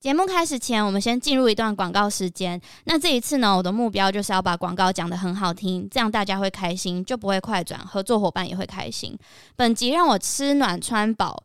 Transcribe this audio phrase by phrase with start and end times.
[0.00, 2.58] 节目开始前，我们先进入一段广告时间。
[2.84, 9.14] 那这一次呢，我的目标就是要把广告讲得很好听，这样大家会开心，就不会快转，合作伙伴也会开心。
[9.56, 11.42] 本集让我吃暖穿饱。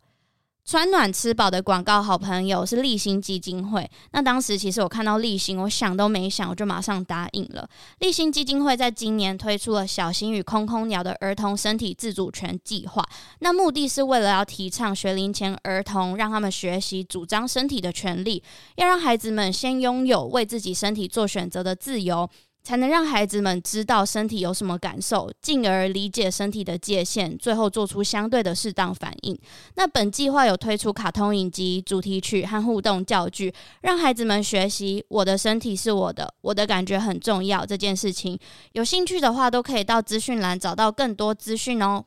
[0.66, 3.88] 穿暖吃饱的广告好朋友是立新基金会。
[4.14, 7.70] 那当时其实我看到立新，我想都没想，我就马上答应了。
[8.00, 13.08] 立新基金会在今年推出了《小新与空空鸟》的儿童身体自主权计划。
[13.40, 18.42] 那目的是为了要提倡学龄前儿童，让他们学习主张身体的权利，
[18.78, 22.28] 要让孩子们先拥有为自己身体做选择的自由。
[22.66, 29.40] 才能让孩子们知道身体有什么感受，进而理解身体的界限，最后做出相对的适当反应。
[29.76, 38.40] 那本计划有推出卡通影集、主题曲和互动教具，让孩子们学习“我的身体是我的，我的感觉很重要”这件事情。
[38.72, 42.06] 有兴趣的话，都可以到资讯栏找到更多资讯哦。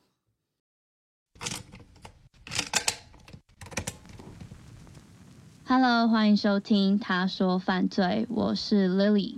[5.64, 9.36] Hello，欢迎收听《他说犯罪》，我是 Lily。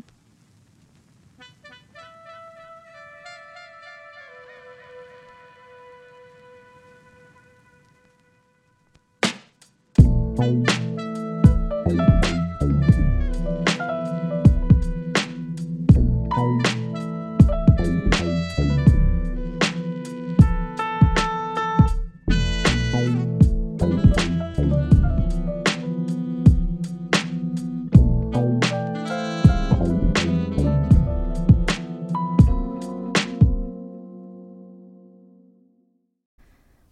[10.43, 10.90] you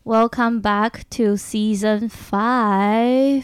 [0.09, 3.43] Welcome back to season five。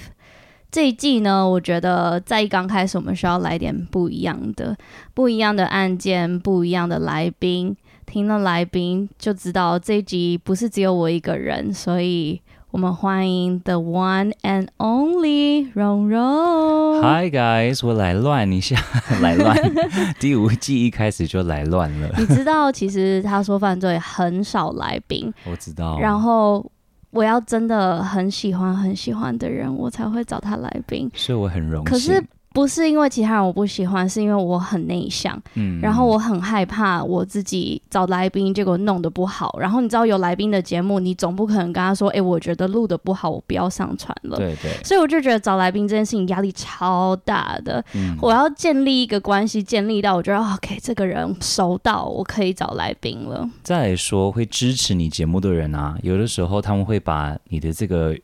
[0.71, 4.75] 这一季呢，我觉得在一刚开始，我们需要来点不一样的、
[5.12, 7.77] 不一样的案件、不一样的来宾。
[8.06, 12.41] 听了来宾就知道这一集不是只有我一个人，所以。
[12.75, 17.00] 我们欢迎 The One and Only 蓉蓉。
[17.00, 18.77] Hi guys，我来乱一下，
[19.22, 19.56] 来乱。
[20.19, 22.11] 第五季一开始就来乱了。
[22.19, 25.32] 你知道，其实他说犯罪很少来宾。
[25.49, 26.00] 我知道。
[26.00, 26.69] 然后
[27.12, 31.09] 我要真的很喜欢很喜欢的人，我才会找他来宾。
[31.15, 31.93] 所以我很荣幸。
[31.93, 32.25] 可是。
[32.54, 39.59] 不是因为其他人我不喜欢，是因为我很内向，嗯，然后我很害怕我自己找来宾，结果弄得不好。
[39.59, 44.37] 然后你知道有来宾的节目，你总不可能跟他说，哎、欸，我觉得录得不好，我不要上传了。
[44.37, 44.70] 对对。
[44.84, 53.50] 所以我就觉得找来宾这件事情压力超大的，嗯，我要建立一个关系，建立到我觉得 OK，这个人熟到我可以找来宾了。
[53.64, 58.16] 再说会支持你节目的人啊，有的时候他们会把你的这个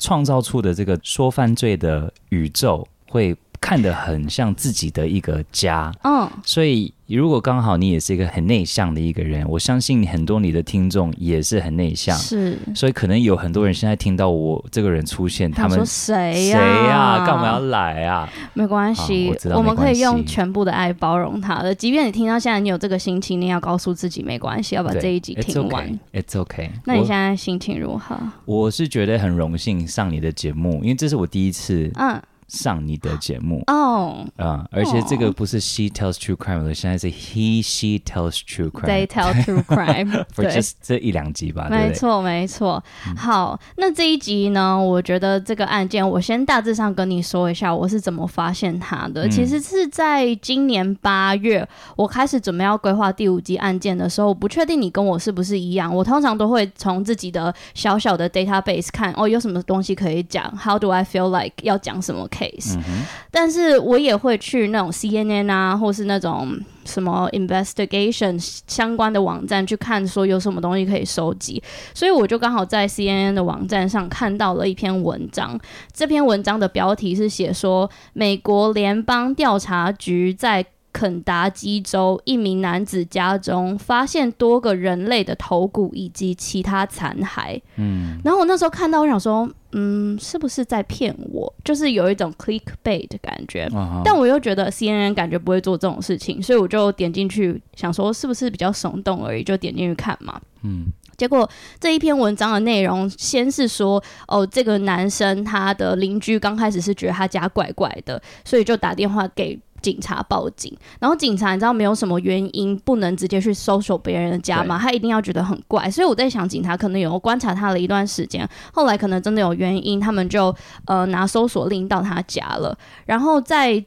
[0.00, 3.36] 创造出的这个说犯罪的宇宙会。
[3.66, 16.58] 看得很像自己的一个家，嗯，所以如果刚好你也是一个很内向的一个人，我相信很多你的听众也是很内向，是，所以可能有很多人现在听到我这个人出现，他们说谁呀？
[16.60, 17.26] 谁呀？
[17.26, 18.32] 干嘛要来啊？
[18.54, 21.74] 没关系，我知道，我们可以用全部的爱包容他的。
[21.74, 25.90] 即便你听到现在你有这个心情，你要告诉自己没关系，要把这一集听完。
[26.12, 26.70] It's okay, It's okay。
[26.84, 28.16] 那你现在心情如何？
[28.44, 32.22] 我，我是觉得很荣幸上你的节目，因为这是我第一次，嗯。
[32.48, 38.86] 上你的节目哦，啊、嗯，而且这个不是 She tells true crime 了，现在是 He she tells true crime。
[38.86, 42.82] They tell true crime， 对，这一两集吧，没错没错。
[43.16, 49.26] 好，那这一集呢，我觉得这个案件，我先大致上跟你说一下我是怎么发现它的。
[49.26, 55.94] 嗯、其实是在今年八月，我开始准备要规划第五集案件的时候，我不确定你跟我是不是一样。
[55.94, 68.36] 我通常都会从自己的小小的 database 看，哦，有什么东西可以讲，How do I feel like 要讲什么？case，、嗯、但是我也会去那种 CNN 啊，或是那种什么 investigation
[68.66, 71.62] 相关的网站去看，说有什么东西可以收集。
[71.94, 75.58] 所以我就刚好在 CNN 的网站上看到了一篇文章。
[75.92, 80.64] 这篇文章的标题是写说，美国联邦调查局在
[80.96, 87.60] 肯达基州一名男子家中发现多个人类的头骨以及其他残骸。
[87.76, 89.46] 嗯，然后我那时候看到，我想说。
[89.78, 91.52] 嗯，是不是在骗我？
[91.62, 94.00] 就是有一种 clickbait 的感觉，uh-huh.
[94.02, 100.40] 但我又觉得 CNN 感觉不会做这种事情，所以我就点进去想说是不是比较耸动而已，就点进去看嘛。
[100.62, 100.86] 嗯，
[101.18, 101.46] 结果
[101.78, 109.58] 这一篇文章的内容先是说，哦，这个男生他的邻居刚开始是觉得他家怪怪的，所以就打电话给。
[109.86, 114.76] 警察报警，然后警察你知道没有什么原因不能直接去搜索别人的家吗？
[114.82, 120.52] 他一定要觉得很怪，所以我在想，警察可能有观察他了一段时间，后来可能真的有原因，他们就
[120.86, 122.76] 呃拿搜索令到他家了。
[123.04, 123.84] 然后在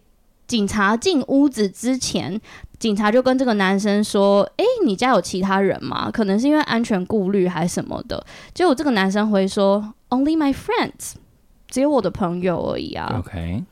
[0.48, 2.40] 警察进屋子之前，
[2.80, 6.10] 警察就跟这个男生说：“诶，你家有其他人吗？
[6.10, 8.26] 可能是因为安全顾虑还是什么的。”
[8.56, 11.16] 结果这个男生回说：“Only my friends，
[11.68, 13.66] 只有我的朋友而已啊。” OK。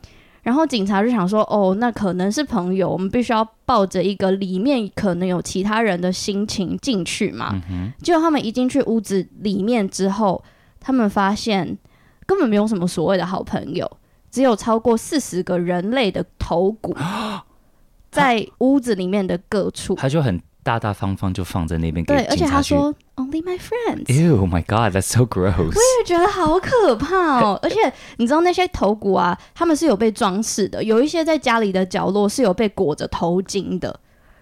[0.47, 7.61] 然后警察就想说，哦，那可能是朋友，我们必须要抱着一个里面可能有其他人的心情进去嘛。
[7.69, 7.91] 嗯。
[8.01, 10.41] 结果他们一进去屋子里面之后，
[10.79, 11.77] 他们发现
[12.25, 13.91] 根本没有什么所谓的好朋友，
[14.31, 16.95] 只有超过四十个人类的头骨
[18.09, 19.95] 在屋子里面的各处。
[19.95, 20.41] 他就很。
[20.67, 24.03] 大大方方就放在那边，对，而且他说 Only my friends。
[24.07, 25.53] Ew, my God, that's so gross。
[25.55, 27.57] 我也觉得好可怕哦。
[27.63, 27.77] 而且
[28.17, 33.97] 你知道那些头骨啊，他们是有被装饰的，有一些在家里的角落是有被裹着头巾的，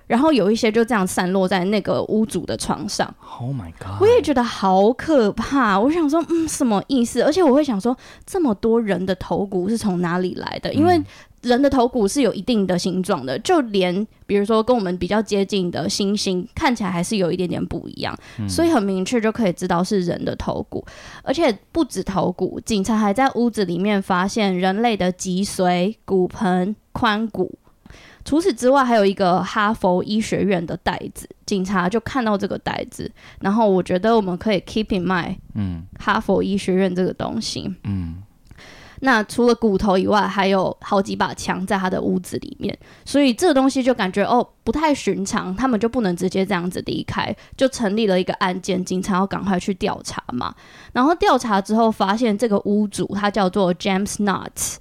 [0.07, 3.13] 然后有一些就这样散落在那个屋主的床上。
[3.39, 4.01] Oh my God！
[4.01, 5.80] 我也觉得好可怕。
[5.80, 7.22] 我想说，嗯，什么意思？
[7.22, 7.95] 而且我会想说，
[8.25, 10.74] 这么多人的头骨是从哪里来的？
[10.74, 11.00] 因为
[11.45, 20.83] 人的头骨是有一定的形状的，就连比如说跟我们比较接近的星星，看起来还是有一点点不一样，嗯、所以很明确就可以知道是人的头骨，
[21.24, 27.57] 而且不止头骨，警察还在屋子里面发现人类的脊髓、骨盆、髋骨，
[28.24, 38.24] 除此之外还有一个哈佛医学院的袋子，警察就看到这个袋子，然后我觉得我们可以 keep in mind，嗯，哈佛医学院这个东西，嗯。
[39.01, 50.53] 那除了骨头以外，还有好几把枪在他的屋子里面，所以这个东西就感觉哦不太寻常，他们就不能直接这样子离开，就成立了一个案件，警察要赶快去调查嘛。
[50.94, 54.75] 然后调查之后发现，这个屋主他叫做 James Nuts。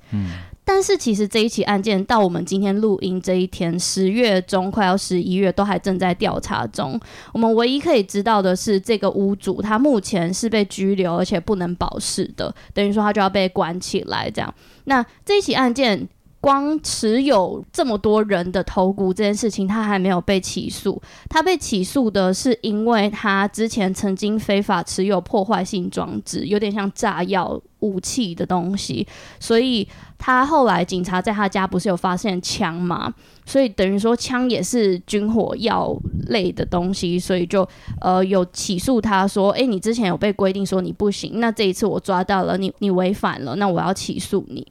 [0.65, 6.99] 但是其实这一起案件到我们今天录音这一天，十月中快要十一月，都还正在调查中。
[7.33, 14.55] 我们唯一可以知道的是，这个屋主他目前是被拘留，而且不能保释的，等于说他就要被关起来这样。
[14.85, 16.09] 那这一起案件。
[16.41, 21.01] 光持有这么多人的头骨这件事情，他还没有被起诉。
[21.31, 29.07] 他被起诉的是因为他之前曾经非法持有破坏性装置，有点像炸药武器的东西。
[29.41, 29.89] 所以
[30.27, 33.13] 他后来警察在他家不是有发现枪吗？
[33.45, 35.95] 所以等于说枪也是军火药
[36.29, 37.69] 类的东西，所以就
[38.01, 44.67] 呃有起诉他说，诶，你之前有被规定说你不行，那这一次我抓到了你，你违反了，那我要起诉你。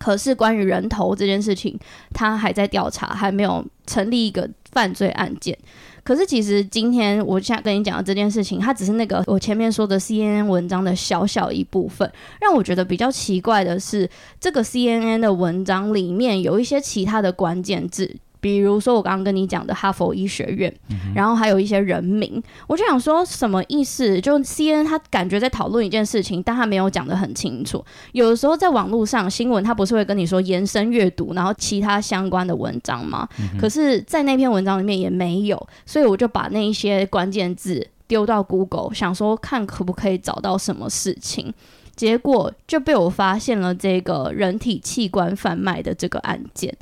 [0.00, 1.78] 可是关于人头这件事情，
[2.12, 5.56] 他还在调查，还没有成立一个犯罪案件。
[6.04, 12.08] 可是其实今天我想跟你讲的这件事情，它只是那个我前面说的 CNN 文章的小小一部分。
[12.40, 14.08] 让我觉得比较奇怪的是，
[14.38, 18.14] 这个 CNN 的文章里面有一些其他的关键字。
[18.44, 24.20] 比如说我刚刚跟你讲的哈佛医学院，嗯、然后还有一些人名，我就想说什么意思？
[24.20, 27.82] 就 CNN 他感觉在讨论一件事情，但他没有讲得很清楚。
[28.12, 33.26] 有的时候在网络上新闻，他不是会跟你说延伸阅读，然后其他相关的文章吗？
[33.40, 41.50] 嗯、可是，在那篇文章里面也没有，所以我就把那一些关键字丢到 Google，想说看可不可以找到什么事情，
[41.96, 46.76] 结果就被我发现了这个人体器官贩卖的这个案件，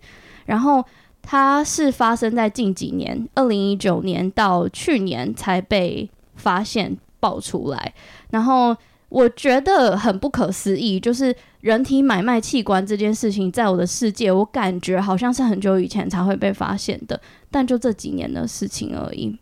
[0.44, 0.84] 然后。
[1.22, 7.94] 它是发生在近几年，二零一九年到去年才被发现爆出来。
[8.30, 8.76] 然后
[9.08, 17.20] 我觉得很不可思议，就是人体买卖器官这件事情，在我的世界，我感觉好像是很久以前才会被发现的，
[17.50, 19.38] 但就这几年的事情而已，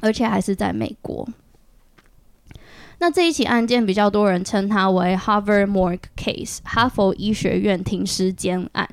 [0.00, 1.26] 而且还是在美国。
[2.98, 8.88] 那这一起案件比较多人称它为 Harvard Morgue Case，哈佛医学院停尸间案。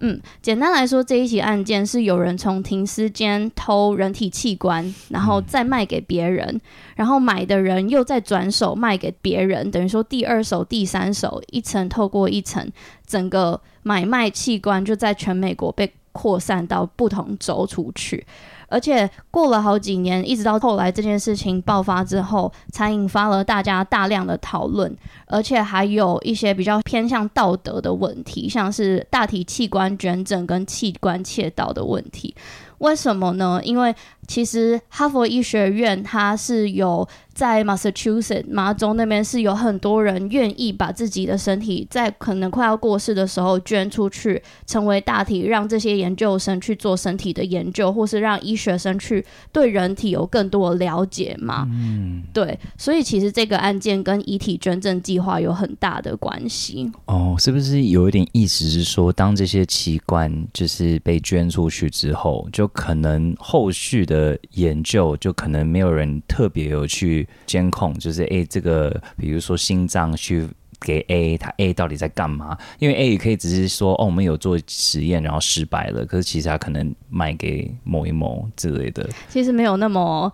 [0.00, 6.60] 嗯嗯，简单来说，这一起案件是有人从停尸间偷人体器官，然后再卖给别人，
[6.96, 12.70] 然后买的人又再转手卖给别人，等于说第二手、第三手，一层透过一层，
[13.06, 18.24] 整个买卖器官就在全美国被扩散到不同州出去。
[18.68, 24.94] 而且过了好几年，一直到后来这件事情爆发之后，才引发了大家大量的讨论，
[25.26, 32.34] 而且还有一些比较偏向道德的问题，像是大体器官捐赠跟器官窃盗的问题。
[32.78, 33.60] 为什么呢？
[33.64, 33.92] 因为
[34.28, 51.66] 其实哈佛医学院它是有在 Massachusetts 麻州那边是有很多人愿意把自己的身体在可能快要过世的时候捐出去，成为大体，让这些研究生去做身体的研究，或是让医学生去对人体有更多的了解嘛。
[51.70, 56.90] 嗯，对，所以其实这个案件跟遗体捐赠计划有很大的关系。
[57.06, 64.17] 哦，是不是有一点意思是说，当这些器官就是被捐出去之后，就可能后续的
[64.52, 70.46] 研究就可能没有人特别有去监控，就是诶，这个比如说心脏去
[70.80, 72.56] 给 A，他 A 到底在干嘛？
[72.78, 79.08] 因为 A 也可以只是说哦，我们有做实验，然后失败了，可是其实他可能卖给某一某之类的。
[79.28, 80.32] 其实没有那么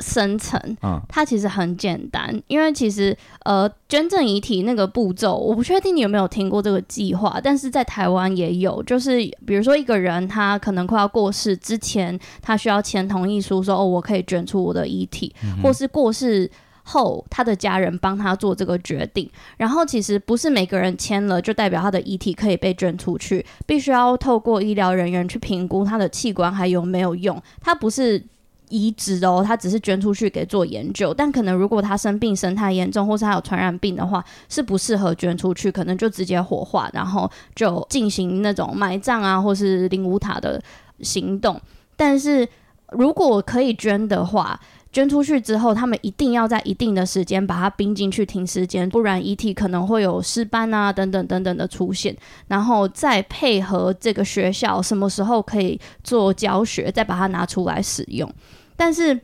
[0.00, 16.48] 深层，嗯，它其实很简单，因为其实呃，捐赠遗体那个步骤，我不确定你有没有听过这个计划，但是在台湾也有，就是比如说一个人他可能快要过世之前，他需要签同意书说哦，我可以捐出我的遗体，嗯、或是过世
[16.84, 28.24] 后他的家人帮他做这个决定，然后其实不是每个人签了就代表他的遗体可以被捐出去，必须要透过医疗人员去评估他的器官还有没有用，他不是。
[28.70, 40.62] 移植哦，他只是捐出去给做研究，但可能如果他生病生太严重，或是他有传染病的话，是不适合捐出去，可能就直接火化，然后就进行那种埋葬啊，或是灵骨塔的
[41.00, 41.60] 行动。
[41.96, 42.48] 但是
[42.92, 44.58] 如果可以捐的话，
[44.90, 52.16] 捐出去之后，他们一定要在一定的时间把它冰进去停尸间，不然遗体可能会有尸斑啊等等等等的出现，
[52.46, 58.32] 然后再配合这个学校什么时候可以做教学，再把它拿出来使用。
[58.76, 59.20] 但是，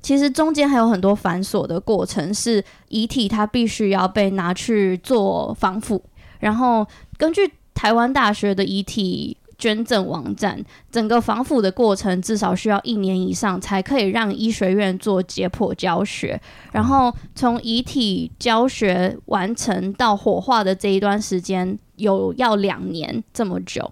[0.00, 6.02] 其实中间还有很多繁琐的过程，是遗体它必须要被拿去做防腐，
[6.38, 16.38] 然后根据台湾大学的遗体捐赠网站，整个防腐的过程至少需要一年以上，才可以让医学院做解剖教学。
[16.72, 23.90] 然后从遗体教学完成到火化的这一段时间，有要两年这么久。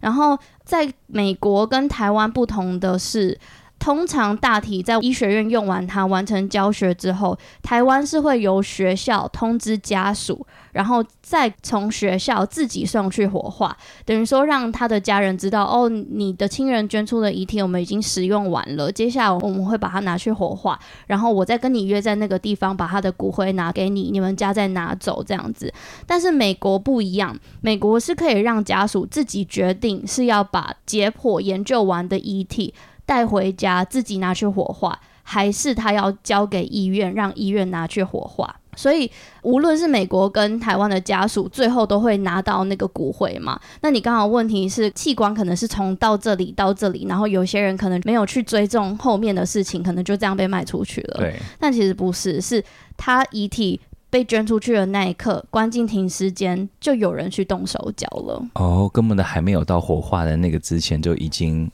[0.00, 3.38] 然后在美国跟台湾不同的是。
[3.84, 13.76] 通常大体在医学院用完它，完成教学之后，台湾是会由学校通知家属，然后再从学校自己送去火化，
[14.06, 25.70] 等于说让他的家人知道，哦，你的亲人捐出的遗体我们已经使用完了，接下来我们会把它拿去火化，然后我再跟你约在那个地方，把他的骨灰拿给你，你们家再拿走这样子。
[26.06, 32.72] 但是美国不一样，美国是可以让家属自己决定是要把解剖研究完的遗体。
[33.06, 38.54] 带回家自己拿去火化，还是他要交给医院，让医院拿去火化？
[38.76, 39.08] 所以
[39.42, 43.56] 无论是美国跟台湾的家属，最后都会拿到那个骨灰嘛。
[43.82, 51.18] 那你刚好问题是器官可能是从到这里到这里，然后有些人可能没有去追踪后面的事情，可能就这样被卖出去了。
[51.20, 52.64] 对，但其实不是，是
[52.96, 53.80] 他遗体
[54.10, 58.44] 被捐出去的那一刻，关进停尸间，就有人去动手脚了。
[58.54, 61.70] 哦，根本的还没有到火化的那个之前就已经。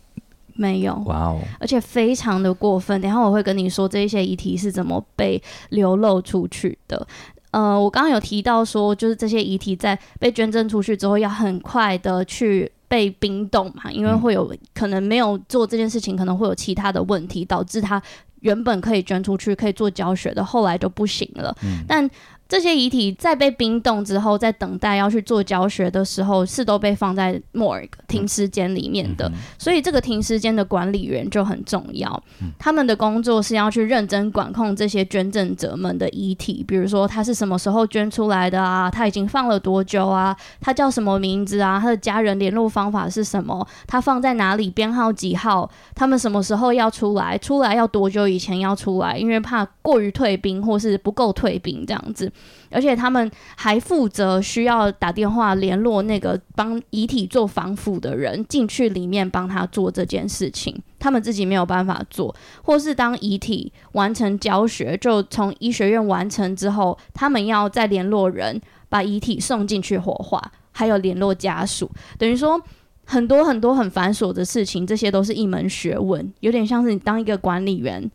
[0.61, 1.41] 没有，哇哦！
[1.59, 3.01] 而且非常的过分。
[3.01, 7.07] 等一下我会跟你说这些遗体是怎么被流露出去的。
[7.51, 18.01] 呃，我刚刚有提到说，就是这些遗体在被捐赠出去之后，要很快的去被冰冻嘛，因为会有可能没有做这件事情，可能会有其他的问题，导致他
[18.41, 21.57] 原本可以捐出去、可以做教学的，后来就不行了。
[21.63, 22.09] 嗯，但
[22.51, 29.31] 这些遗体在被冰冻之后，在等待要去做教学的时候，是都被放在 morgue 停尸间里面的。
[29.57, 32.11] 所以这个停尸间的管理员就很重要。
[32.43, 38.91] 嗯、他们的工作是要去认真管控这些捐赠者们的遗体，比如说他是什么时候捐出来的啊？
[38.91, 40.37] 他已经放了多久啊？
[40.61, 41.79] 他叫什么名字啊？
[41.81, 43.65] 他的家人联络方法是什么？
[43.87, 44.69] 他放在哪里？
[44.71, 45.71] 编号几号？
[45.95, 47.39] 他们什么时候要出来？
[47.39, 49.17] 出来要多久以前要出来？
[49.17, 52.33] 因为怕过于退冰或是不够退冰这样子。
[52.71, 62.33] 而且他们还负责需要打电话联络那个帮遗体做防腐的人进去里面帮他做这件事情，他们自己没有办法做，
[62.63, 72.63] 或是当遗体完成教学，就从医学院完成之后，他们要再联络人把遗体送进去火化，还有联络家属，等于说
[73.05, 78.09] 很多很多很繁琐的事情，这些都是一门学问，有点像是你当一个管理员，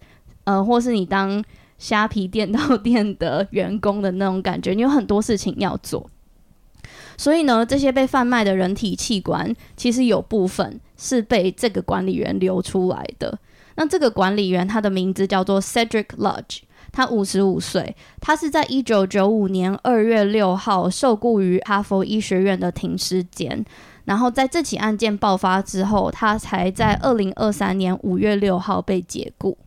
[0.46, 1.44] 呃，或是你当。
[1.77, 6.10] 虾皮店到店的员工的那种感觉，你有很多事情要做，
[7.17, 13.38] 所以呢，这些被贩卖的人体器官，其实有部分是被这个管理员流出来的。
[13.75, 16.60] 那这个管理员他的名字叫做 Cedric Lodge，
[16.94, 23.65] 他五十五岁，他是在一九九五年二月六号受雇于哈佛医学院的停尸间，
[24.05, 29.58] 然后在这起案件爆发之后，他才在二零二三年五月六号被解雇。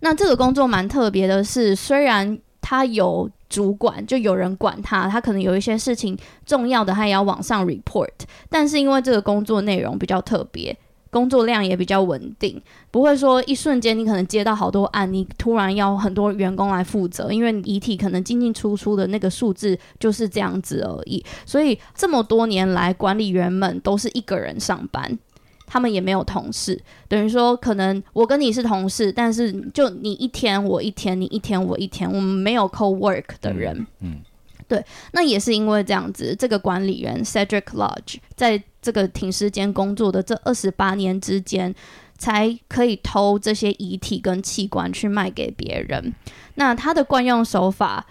[0.00, 8.08] 那这个工作蛮特别的是，虽然他有主管，就有人管他，他可能有一些事情重要的，他也要往上 report。
[8.50, 10.76] 但是因为这个工作内容比较特别，
[11.10, 12.60] 工作量也比较稳定，
[12.90, 21.24] 不会说一瞬间你可能接到好多案，你突然要很多员工来负责，因为遗体可能进进出出的那个数字就是这样子而已。
[21.46, 25.18] 所以这么多年来，管理员们都是一个人上班。
[25.66, 33.76] 他们也没有同事，等于说可能我跟你是同事，但是就你一天我一天，你一天我一天，我们没有 co-work 的人。
[34.00, 34.22] 嗯，嗯
[34.68, 41.74] 对，那也是因为这样子，这个管理员 Cedric Lodge 在这个停尸间工作的这二十八年之间，
[42.18, 46.14] 才可以偷这些遗体跟器官去卖给别人。
[46.56, 48.06] 那他的惯用手法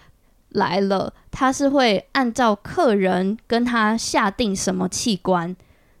[0.50, 5.54] 来了，他是会按照客人跟他下定什么器官，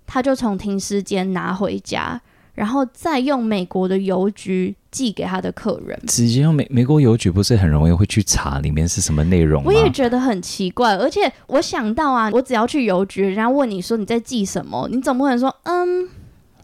[0.06, 2.20] 他就从停尸间拿回家。
[2.54, 9.70] 然后再用美国的邮局寄给他的客人，直接用美美国邮局不是很容易会去查里面是什么内容吗？
[9.70, 16.08] 我也觉得很奇怪，而且我想到啊，我只要去邮局，人家问你说你在寄什么，你总不能说嗯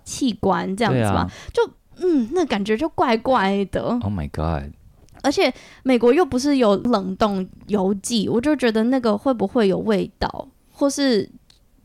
[0.03, 1.17] 器官这样子吧？
[1.17, 3.83] 啊、就嗯那感觉就怪怪的。
[3.83, 4.73] Oh my god！
[5.23, 11.29] 而且美国又不是有冷冻邮寄，我就觉得那个会不会有味道，或是？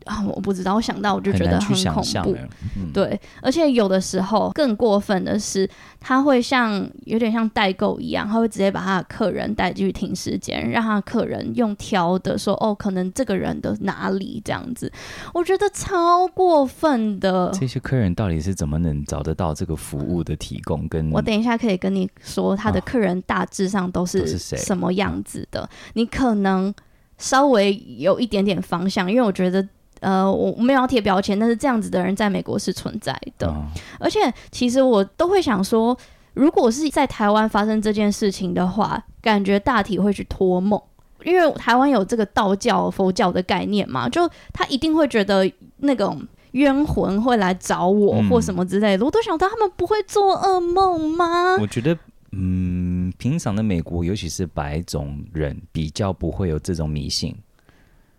[0.08, 2.36] 啊，我不知道，我想到我就觉得很恐怖。
[2.76, 14.92] 嗯、对，而且有的时候更过分的是，他会像有点像代购一样，他会直接把他的客人带进去停尸间，让他的客人用挑的说：“哦，可能这个人的哪里这样子。”
[15.34, 17.52] 我觉得超过分的。
[17.54, 20.88] 这些客人到底是怎么能找得到这个服务的提供？
[20.88, 25.62] 跟我等一下可以跟你说，他的客人大致上都是什么样子的。
[25.62, 26.74] 哦、你可能
[27.18, 29.68] 稍微有一点点方向，因为我觉得。
[30.08, 33.46] 呃，我没有要贴标签，但是这样子的人在美国是存在的。
[33.50, 33.66] 哦、
[34.00, 35.98] 而且，其实我都会想说，
[36.34, 40.82] 如果是在台湾发生这件事情的话，感觉大体会去托梦，
[41.26, 49.04] 因为台湾有这个道教、佛教的概念嘛，就他一定会觉得那种冤魂会来找我或什么之类的。
[49.04, 51.58] 嗯、我都想到他们不会做噩梦吗？
[51.60, 51.98] 我觉得，
[52.32, 57.36] 嗯，平常的美国，尤其是白种人，比较不会有这种迷信，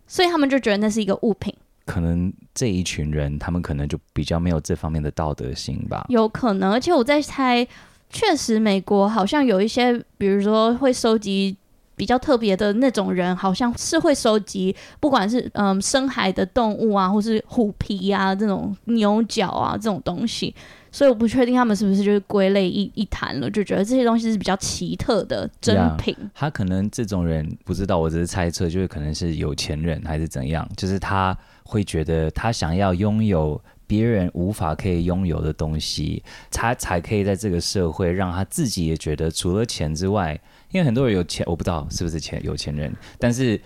[0.07, 1.55] 所以他们就觉得那是一个物品。
[1.89, 6.05] 可能这一群人，他们可能就比较没有这方面的道德心吧。
[6.11, 7.67] 有可能，而且我在猜，
[8.11, 11.57] 确实美国好像有一些，比如说会收集
[11.97, 20.55] 比较特别的那种人，好像是会收集，不管是嗯深海的动物啊，或是虎皮啊这种牛角啊这种东西。
[20.91, 26.15] 所以我不确定他们是不是就是归类一一谈了，就觉得这些东西是比较奇特的珍品。
[26.15, 31.37] Yeah, 他可能这种人不知道，我只是猜测，就是可能是有钱人还是怎样，就是他
[31.69, 40.33] 会觉得他想要拥有别人无法可以拥有的东西，他才可以在这个社会让他自己也觉得除了钱之外，
[40.71, 43.61] 因为很多人有钱，我不知道是不是钱有钱人，但是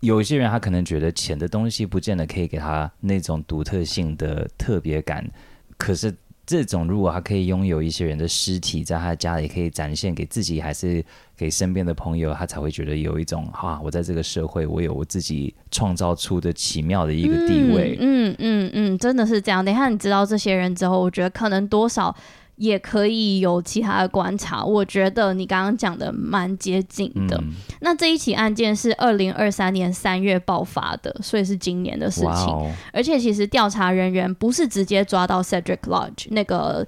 [0.00, 5.30] 有一些人他可能觉得钱的东西不见得可以给他那种独特性的特别感，
[5.78, 6.12] 可是。
[6.46, 11.04] 这种如果他可以拥有一些人的尸体，在他家里可以展现给自己，还是
[11.36, 17.96] 给身边的朋友，他才会觉得有一种哈、啊，我在这个社会，我有我自己创造出的奇妙的一个地位。
[18.00, 19.64] 嗯嗯嗯，嗯，真的是这样。
[19.64, 22.14] 等一下你知道这些人之后，我觉得可能多少。
[22.56, 27.36] 也可以有其他的观察，我觉得你刚刚讲的蛮接近的。
[27.38, 32.30] 嗯、那这一起案件是二零二三年三月爆发的，所以是今年的事情。
[32.30, 36.86] 哦、而且其实调查人员不是直接抓到 Cedric Lodge 那个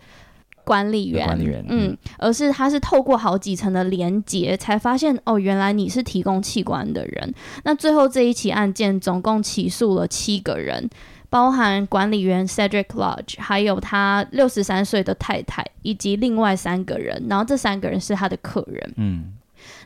[0.62, 7.34] 管理员，管理员嗯，嗯，而是他是透过好几层的连接才发现，哦，原来你是提供器官的人。
[7.64, 10.88] 那最后这一起案件总共起诉了七个人。
[11.36, 17.26] 包含管理员 Cedric Lodge，还有他六十三岁的太太，以及另外三个人。
[17.28, 18.94] 然后这三个人是他的客人。
[18.96, 19.34] 嗯，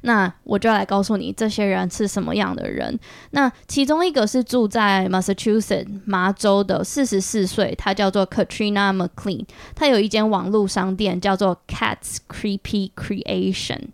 [0.03, 2.97] 那我就来告诉你这些人是什么样的人。
[3.33, 13.89] 那其中一个是住在 Massachusetts 麻州的四十四岁，他叫做 Katrina McLean，他有一间网络商店叫做 Cat's Creepy Creation。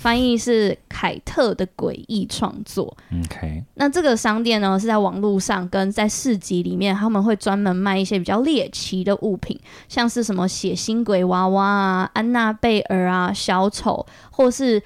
[0.00, 2.96] 翻译是凯特的诡异创作。
[3.12, 14.82] OK，那这个商店呢，是在网络上跟在市集里面，他们会专门卖一些比较猎奇的物品，像是什么血腥鬼娃娃啊、安娜贝尔啊、小丑，或是。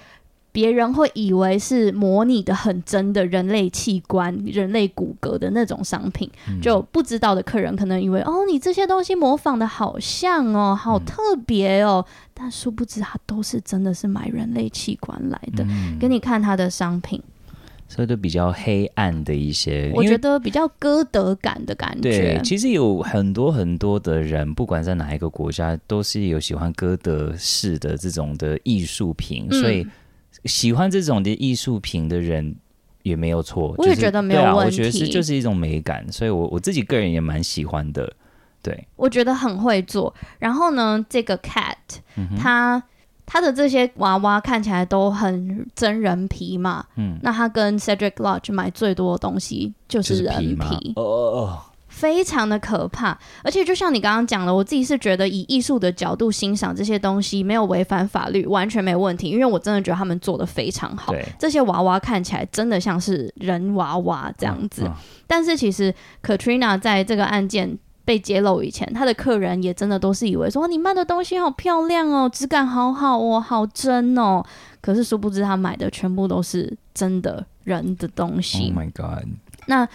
[0.55, 15.65] 别人会以为是模拟的很真的人类器官、人类骨骼的那种商品，嗯、就不知道的客人可能以为哦，你这些东西模仿的好像哦，好特别哦，嗯、但殊不知它都是真的是买人类器官来的。
[15.65, 17.21] 嗯、给你看它的商品，
[17.89, 22.11] 所以都比较黑暗的一些，我觉得比较歌德感的感觉。
[22.37, 29.85] 对，其实有很多很多的人，不管在哪一个国家，都是有喜欢歌德式的这种的艺术品，嗯、所以。
[30.45, 32.55] 喜欢这种的艺术品的人
[33.03, 34.65] 也没有错，我也觉得没有问题。
[34.67, 38.13] 我觉得是就是一种美感，所以我我自己个人也蛮喜欢的。
[38.63, 40.15] 对，我觉得很会做。
[40.39, 41.77] 然后呢，这个 cat，
[42.39, 42.83] 它
[43.27, 46.85] 它的这些娃娃看起来都很真人皮嘛。
[46.97, 50.57] 嗯，那他跟 Cedric Lodge 买最多的东西就是人皮。
[50.57, 51.63] 皮哦哦哦。
[51.95, 59.31] 非常的可怕，而且就像你刚刚讲的，我自己是觉得以艺术的角度欣赏这些东西没有违反法律，完全没问题。
[59.31, 64.83] 因为我真的觉得他们做的非常好，这些娃娃看起来真的像是人娃娃这样子。
[64.83, 64.95] 嗯嗯、
[65.29, 74.45] 但是其实 Katrina 在这个案件被揭露以前，他的客人也真的都是以为说，你卖的东西好漂亮哦，质感好好哦，好真哦。
[74.81, 78.65] 可是殊不知他买的全部都是真的人的东西。
[78.65, 79.29] Oh my god！
[79.67, 79.89] 那。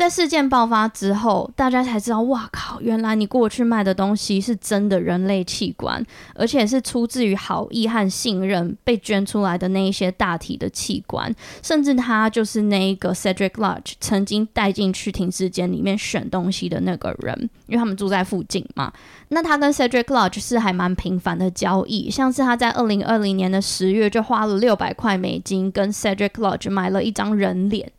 [0.00, 2.80] 在事件爆发之后，大家才知道，哇靠！
[2.80, 6.02] 原来你过去卖的东西是真的人类器官，
[6.34, 11.30] 而且是出自于好意和信任被捐出来的那一些大体的器官，
[11.62, 18.90] 甚至他就是那个 Cedric Lodge 曾经带进去停尸间里面选东西的那个人，因为他们住在附近嘛。
[19.28, 27.92] 那他跟 Cedric Lodge 是还蛮频繁的交易，像是他在二零二零年的十月就花了六百块美金跟 Cedric Lodge 买了一张人脸。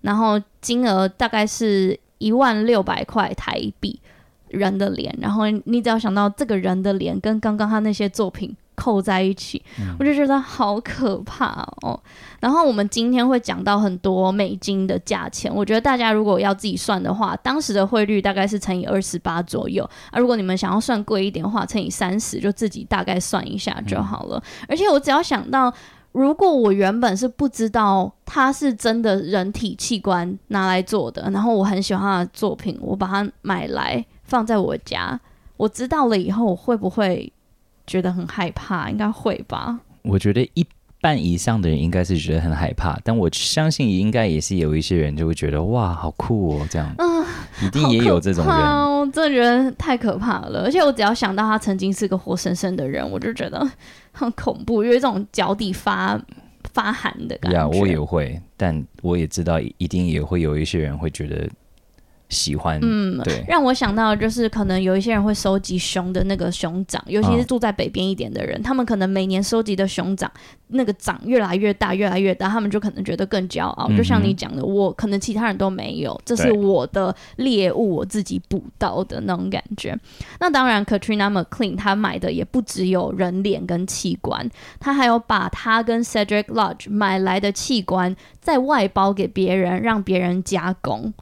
[0.00, 4.00] 然后金额大概是一万六百块台币，
[4.48, 5.16] 人的脸。
[5.20, 12.00] 然后你只要想到这个人的脸跟刚刚他那些作品扣在一起，嗯、我就觉得好可怕哦。
[12.38, 19.82] 然后我们今天会讲到很多美金的价钱，我觉得大家如果要自己算的话，当时的汇率大概是乘以二十八左右。
[20.12, 24.38] 啊，如果你们想要算贵一点的话，乘以三十，就自己大概算一下就好了。
[24.38, 25.74] 嗯、而且我只要想到。
[26.12, 35.18] 如果我原本是不知道他是真的人体器官拿来做的，然后我很喜欢他的作品，我把它买来放在我家，
[35.56, 37.32] 我知道了以后，我会不会
[37.86, 38.90] 觉得很害怕？
[38.90, 39.78] 应该会吧。
[40.02, 40.66] 我觉得一
[41.00, 46.92] 半以上的人应该是觉得很害怕，但我相信应该也是有一些人就会觉得哇，好酷哦，这样。
[46.98, 47.24] 嗯，
[47.62, 48.54] 一定也有这种人。
[48.54, 53.68] 我真的觉得太可怕了，而且我只要想到他曾经是个活生生的人，我就觉得。
[54.10, 56.20] 很恐怖，因为这种脚底发
[56.72, 57.56] 发寒的感觉。
[57.56, 61.48] 呀，我也会，但我也知道，一定也会有一些人会觉得。
[62.28, 70.30] 喜欢，嗯，对，让我想到就是可能有一些人会收集熊的那个熊掌，尤其是住在北边一点的人，哦、他们可能每年收集的熊掌
[70.68, 73.86] 那个掌越来越大，越来越大，他们就可能觉得更骄傲。
[73.88, 79.98] 嗯、就像你讲的，我可能其他人都没有，这是我的猎物，我自己捕到的那种感觉。
[80.38, 84.46] 那当然，Katrina McClean 他买的也不只有人脸跟器官，
[84.78, 91.14] 他还有把他跟 Cedric Lodge 买来的器官再外包给别人，让别人加工。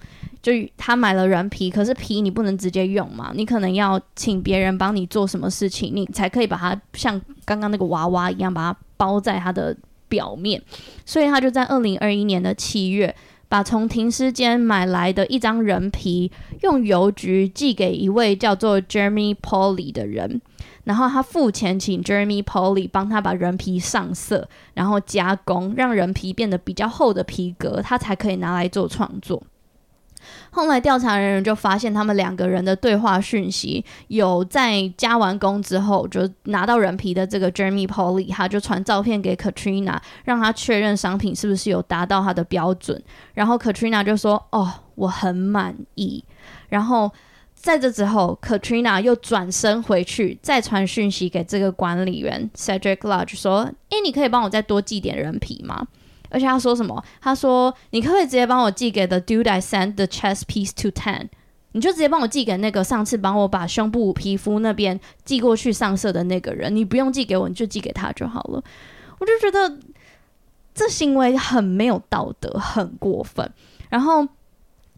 [0.46, 10.62] 就他买了人皮，可是皮你不能直接用嘛，你可能要请别人帮你做什么事情，你才可以把它像刚刚那个娃娃一样把它包在它的表面。
[11.04, 13.12] 所以他就在二零二一年的七月，
[13.48, 16.30] 把从停尸间买来的一张人皮，
[16.62, 20.40] 用邮局寄给一位叫做 Jeremy Polly 的人，
[20.84, 29.42] 然后他付钱请 Jeremy Polly 帮他把人皮上色，然后加工，让人皮变得比较厚的皮革，他才可以拿来做创作。
[30.50, 43.02] 后来调查人员就发现，他们两个人的对话讯息有在加完工之后，就拿到人皮的这个 Jeremy Polly，他就传照片给 Katrina，让他确认商品是不是有达到他的标准。
[43.34, 46.24] 然后 Katrina 就说：“哦，我很满意。”
[46.70, 47.12] 然后
[47.54, 55.86] 在这之后，Katrina 又转身回去，再传讯息给这个管理员 Cedric Lodge 说：“诶，你可以帮我再多寄点人皮吗？”
[56.36, 57.02] 而且他说什么？
[57.18, 61.28] 他说：“你可不可以直接帮我寄给 The dude I sent the chess piece to ten？
[61.72, 66.76] 你就直接帮我寄给那个上次帮我把胸部皮肤那边寄过去上色的那个人。
[66.76, 68.62] 你不用寄给我，你就寄给他就好了。”
[69.18, 69.78] 我就觉得
[70.74, 73.50] 这行为很没有道德，很过分。
[73.88, 74.28] 然后。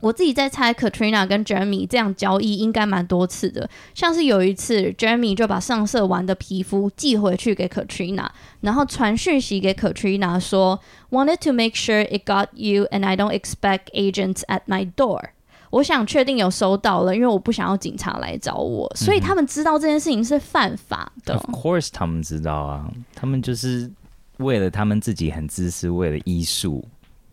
[0.00, 3.68] 我自己在猜，Katrina 跟 Jeremy 这样交易应该蛮多次的。
[3.94, 8.28] 像是有一次，Jeremy 就把上色完的皮肤寄回去给 Katrina，
[8.60, 10.78] 然后传讯息给 Katrina 说
[11.10, 15.30] ：“Wanted to make sure it got you, and I don't expect agents at my door。”
[15.70, 18.90] 我想确定有收到了，因为我不想要警察来找我。
[18.94, 21.34] 所以他们知道这件事情是犯法的。
[21.34, 23.90] Of course，他们知道啊，他们就是
[24.38, 26.84] 为了他们自己很自私，为了医术，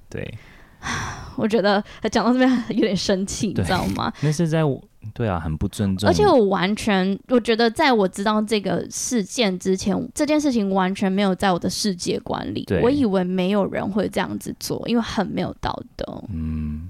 [0.09, 0.37] 对。
[1.35, 4.11] 我觉得他讲到这边有点生气，你知道吗？
[4.21, 4.81] 那是在我
[5.13, 6.09] 对啊，很不尊重。
[6.09, 12.63] 而且我完全，我觉得在我知道这个事件之前，这件事情完全没有在我的世界观里。
[12.63, 16.23] 对我以为没有人会这样子做，因为很没有道德。
[16.33, 16.89] 嗯。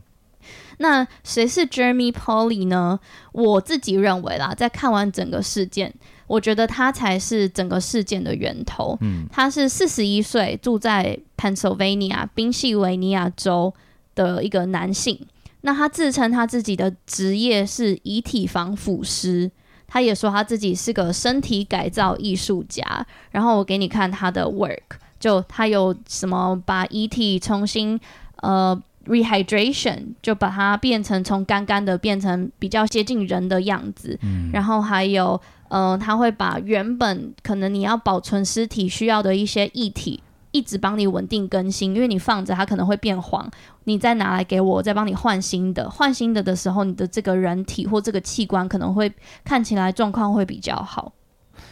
[0.78, 3.00] 那谁是 Jeremy Pauley 呢？
[3.32, 5.94] 我自己认为啦，在看完整个事件，
[6.28, 8.98] 我觉得他才是整个事件的源头。
[9.02, 9.26] 嗯。
[9.32, 13.74] 他是四十一岁，住在 Pennsylvania 宾夕维尼亚州。
[14.16, 15.20] 的一个男性，
[15.62, 19.52] 那他自称他自己的职业是遗体防腐师，
[19.88, 23.06] 他也说他自己是个身体改造艺术家。
[23.32, 28.00] 然后我给你看他的 work，就他有什么把遗体重新
[28.38, 34.18] 呃 rehydration，就把它变成从干干的变成比较接近人的样子。
[34.22, 40.22] 嗯，然后还有呃，他会把原本可能你要保存尸体需要的一些液体。
[40.56, 43.46] 一直帮你稳定更新，因为你放着它可能会变黄，
[43.84, 45.90] 你再拿来给我，再帮你换新的。
[45.90, 49.12] 换新的的时候，你的这个人体或这个器官可能会
[49.44, 51.12] 看起来状况会比较好。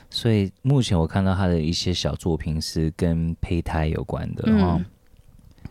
[0.09, 4.75] 所以目前我看到他的一些小作品是跟胚胎有关的哈。
[4.77, 4.85] 嗯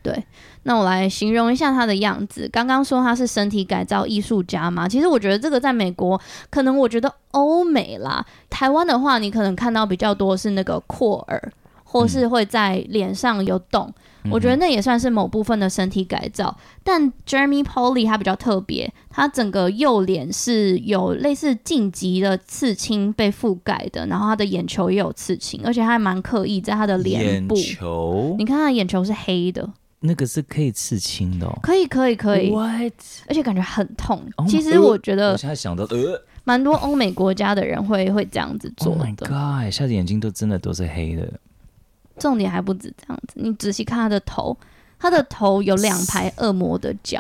[0.03, 0.25] 对，
[0.65, 2.49] 那我来形容一下他的样子。
[2.49, 6.21] 刚刚说他是身体改造艺术家嘛，其实我觉得这个在美国，
[6.51, 11.53] 可能我觉得欧美啦，台湾的话，你可能看到比较多是那个扩耳，
[11.93, 13.93] 或是会在脸上有洞，
[14.25, 16.57] 嗯、我觉得那也算是某部分的身体改造。
[16.83, 29.69] 但 Jeremy Polly 他比较特别，他整个右脸是有类似晋级的刺青被覆盖的，然后他的眼球也有刺青，而且他还蛮刻意在他的脸部，眼球，你看他的眼球是黑的。
[30.01, 31.47] 那个是可以刺青的。
[31.47, 32.93] 哦，可以可以可以，What?
[33.29, 34.21] 而且感觉很痛。
[34.37, 39.01] Oh, 其实我觉得，呃，我现在想到，呃，蛮多欧美国家的人会会这样子做的。
[39.01, 39.71] Oh my god！
[39.71, 41.29] 下子眼睛都真的都是黑的。
[42.19, 44.57] 重点还不止这样子，你仔细看他的头，
[44.99, 47.19] 他的头有两排恶魔的角。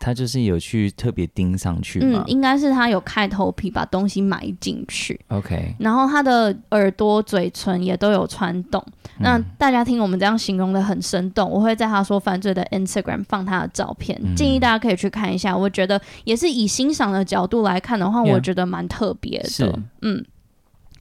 [0.00, 2.22] 他就是有去特别钉上去吗？
[2.24, 5.20] 嗯，应该是他有开头皮把东西埋进去。
[5.26, 8.80] OK，然后他的耳朵、嘴唇也都有穿洞。
[9.18, 15.56] 嗯、那大家听我们这样形容的很生动，我会在他说犯罪的 Instagram 放他的照片，嗯、建议大家可以去看一下。
[15.56, 19.80] 我觉得也是以欣赏的角度来看的话，我觉得蛮特别的。
[20.02, 20.24] 嗯。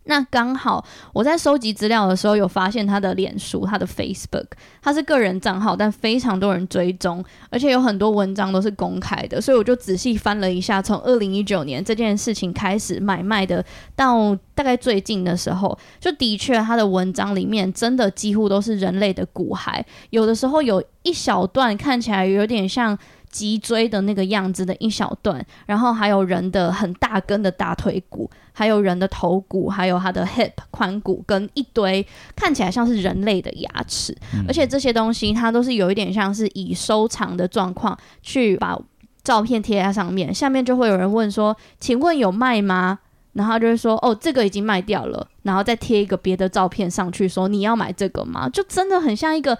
[0.07, 4.45] 那刚好我在收集资料的时候有发现他的脸书，他的 Facebook，
[4.81, 13.63] 他是个人账号，但非常多人追踪，而且有很多文章都是公开的，所以我就仔细翻了一下，从二零一九年这件事情开始买卖的，
[13.95, 22.97] 到大概最近的时候，就的确他的文章里面真的几乎都是人类的骨骸，有的时候有一小段看起来有点像。
[23.29, 34.15] 脊椎的那个样子的一小段，然后还有人的很大根的大腿骨，还有人的头骨，还有他的 hip 髋骨，跟一堆看起来像是人类的牙齿，
[34.47, 38.79] 而且这些东西它都是有一点像是以收藏的状况去把
[39.23, 42.99] 照片贴在上面，下面就会有人问说：“请问有卖吗？”
[43.33, 49.57] 然后就会说：“哦，这个已经卖掉了。”然后再贴一个别的照片上去，说：“你要买这个吗？”就真的很像一个。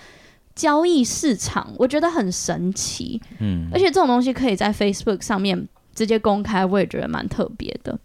[0.57, 7.97] 交易市场，我觉得很神奇，嗯，而且这种东西可以在 Facebook 上面直接公开，我也觉得蛮特别的。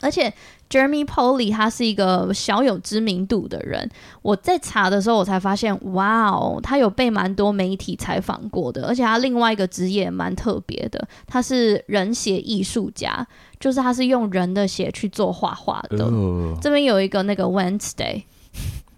[0.00, 0.32] 而且
[0.70, 13.26] Jeremy Polly 他是一个小有知名度的人，我在查的时候我才发现，哇哦，他有被蛮多媒体采访过的，而且他另外一个职业蛮特别的，他是人血艺术家，
[13.58, 16.04] 就是他是用人的血去做画画的。
[16.04, 18.22] 哦、这边有一个那个 Wednesday。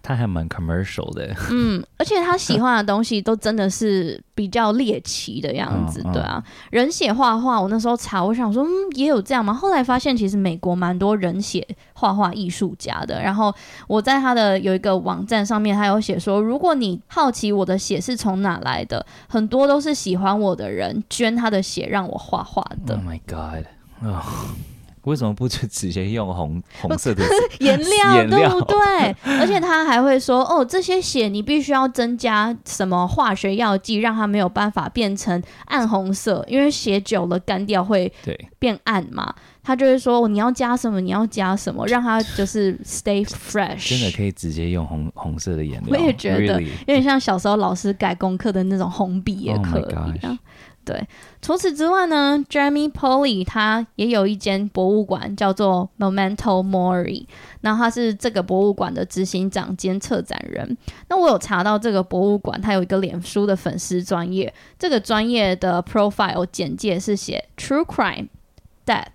[0.03, 6.43] 他还蛮 commercial 的，嗯，而且他喜欢的东西都真的是比较猎奇的样子，对啊。
[6.71, 9.53] 人血画画，我那时候查，我想说，嗯，也有这样吗？
[9.53, 13.21] 后来发现其实美国蛮多人血画画艺术家的。
[13.21, 13.53] 然后
[13.87, 22.95] 我在他的有一个网站上面，他有写说，如果你好奇我的血是从哪来的，很多都是喜欢我的人捐他的血让我画画的。
[22.95, 23.67] Oh my god！
[25.01, 25.11] 啊、oh.。
[25.11, 27.23] 为什么不就直接用红 红色的
[27.59, 28.77] 颜料，对不对？
[29.39, 38.11] 而且他还会说，哦，这些血你必须要增加什么化学药剂，让它没有办法变成暗红色，因为血久了干掉会
[38.59, 39.33] 变暗嘛。
[39.63, 40.99] 他就会说，你要加什么？
[40.99, 41.85] 你要加什么？
[41.85, 43.89] 让它就是 stay fresh。
[43.89, 45.91] 真的可以直接用红红色的颜料？
[45.91, 46.59] 我也觉得?
[46.59, 49.83] 有点像小时候老师改功课的那种红笔也可以
[50.25, 50.37] 啊。
[50.83, 51.07] 对，
[51.43, 57.25] 除此之外呢，Jeremy Polly 他也有一间博物馆，叫做 Memento Mori。
[57.61, 60.75] 那他是这个博物馆的执行长兼策展人。
[61.07, 68.29] 那我有查到这个博物馆，它有一个脸书的粉丝专业，这个专业的 profile 简介是写 True Crime、
[68.83, 69.05] Death、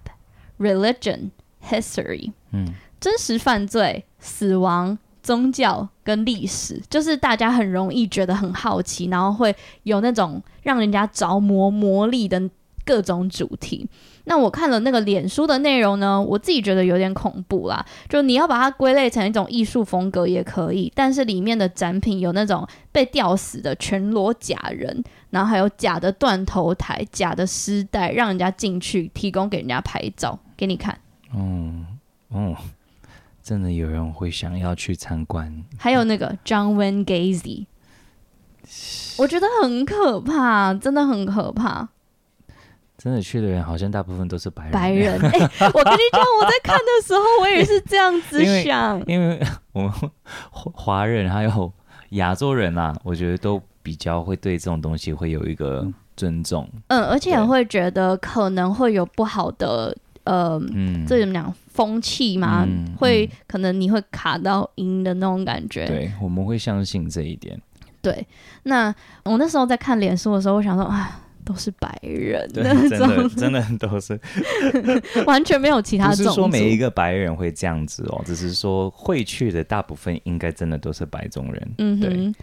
[0.60, 1.30] Religion、
[1.68, 4.98] History，嗯，真实犯罪、死亡。
[5.26, 12.40] 宗教跟历史，就是大家很容易觉得很好奇，然后会有那种让人家着魔魔力的
[12.84, 13.88] 各种主题。
[14.26, 17.84] 那我看了那个脸书的内容呢，我自己觉得有点恐怖啦。
[18.08, 30.96] 就你要把它归类成一种艺术风格也可以，但是里面的展品有那种被吊死的全裸假人，然后还有假的断头台、假的尸袋，让人家进去提供给人家拍照给你看。
[31.34, 31.84] 嗯
[32.30, 32.54] 嗯。
[33.46, 35.64] 真的有人会想要去参观？
[35.78, 37.66] 还有那个 John Wayne Gacy，
[39.18, 41.88] 我觉得很可怕，真的很可怕。
[42.98, 44.72] 真的去的人好像大部分都是白人。
[44.72, 49.00] 白人， 哎、欸，我跟你讲，我在看的时候，我也是这样子想。
[49.06, 49.92] 因为，我们
[50.40, 51.72] 华人还有
[52.10, 56.68] 亚洲人啊，我觉得都比较会对这种东西会有一个尊重。
[56.88, 59.96] 嗯，而且会觉得可能会有不好的。
[60.24, 61.54] 呃，嗯，这怎么讲？
[61.76, 65.86] 风气嘛，嗯、会可能你会卡到音的那种感觉。
[65.86, 67.60] 对，我们会相信这一点。
[68.02, 68.26] 对，
[68.64, 68.92] 那
[69.24, 71.20] 我那时候在看脸书的时候，我想说啊。
[71.46, 74.18] 都是白人，对，真的真的都是，
[75.26, 76.08] 完全没有其他。
[76.08, 81.74] 不是说每一个白人会这样子哦，只是说会去的大部分应该真的都是白种人。
[81.78, 82.34] 嗯哼，对，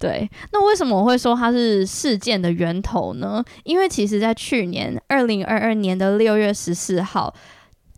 [0.00, 0.30] 对。
[0.50, 3.44] 那为什么我会说它是事件的源头呢？
[3.64, 7.34] 因为其实在去年二零二二年的六月十四号。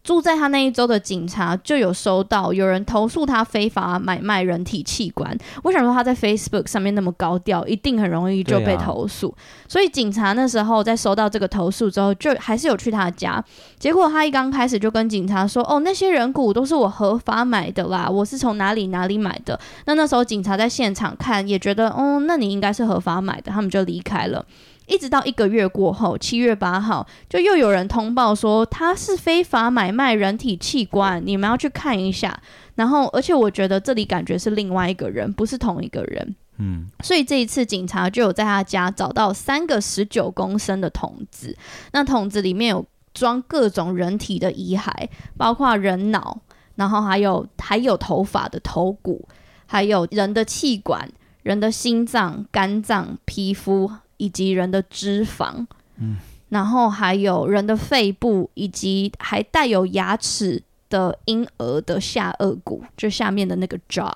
[0.02, 5.36] 住在他那一周的警察就有收到有人投诉他非法买卖人体器官。
[5.62, 9.28] 我想说他在 Facebook 上面那么高调，一定很容易就被投诉。
[9.28, 13.42] 啊、所以警察那时候在收到这个投诉之后，就还是有去他家。
[13.78, 24.44] 结果他一刚开始就跟警察说：“哦，那些人骨都是我合法买的啦，我是从哪里哪里买的。”那那时候警察在现场看也觉得：“哦，那你应该是合法买的。”他们就离开了。
[24.90, 32.42] 一直到一个月过后，七月八号，就又有人通报说他是非法买卖人体器官，你们要去看一下。
[32.74, 36.34] 然后，而且我觉得这里感觉是另外一个人，不是同一个人。
[36.58, 41.56] 嗯，所以这一次警察就有在他家找到三个十九公升的桶子，
[41.92, 44.90] 那桶子里面有装各种人体的遗骸，
[45.36, 46.40] 包括人脑，
[46.74, 49.28] 然后还有还有头发的头骨，
[49.66, 51.08] 还有人的气管、
[51.42, 53.90] 人的心脏、肝脏、皮肤。
[54.20, 56.18] 以及人的脂肪，嗯，
[56.50, 64.12] 然后还有人的肺部，以及还带有牙齿的婴儿的下颚骨，就下面的那个 jaw，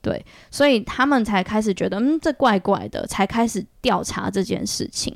[0.00, 5.12] 对，所以他们才开始觉得，嗯，这怪怪的，才开始调查这件事情。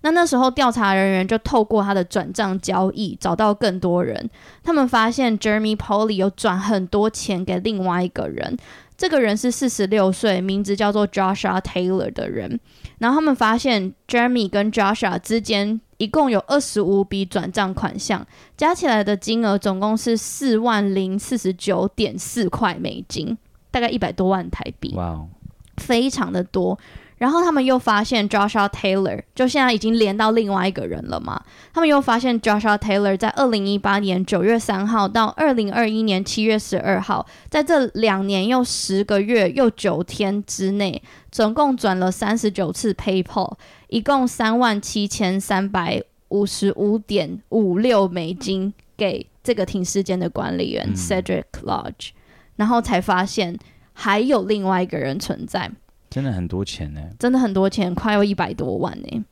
[0.00, 4.28] 那那时候调查人员就透过他的转账交易找到更多人，
[4.64, 8.56] 他们发现 Jeremy Polly 有转很多钱给另外一个人。
[8.96, 12.58] 这个人是四十六岁，名字叫做 Joshua Taylor 的人。
[12.98, 23.36] 然后他们发现 Jeremy 跟 Joshua 之间一共有二十五笔转账款项，加起来的金额总共是四万零四十九点四块美金，
[23.70, 24.94] 大概一百多万台币。
[24.94, 25.28] 哇，Wow.
[25.76, 26.78] 非常的多。
[27.18, 31.42] 然后他们又发现 Joshua Taylor 就现在已经连到另外一个人了嘛？
[31.72, 43.54] 他们又发现 Joshua Taylor 在二零一八年九月三号到二零二一年七月十二号，在这两年又十个月又九天之内，总共转了三十九次 PayPal，
[43.88, 52.10] 一共三万七千三百五十五点五六美金给这个停尸间的管理员 Cedric Lodge，
[52.56, 53.58] 然后才发现
[53.92, 55.70] 还有另外一个人存在。
[56.10, 59.24] 真的很多钱呢，真的很多钱，快要一百多万呢。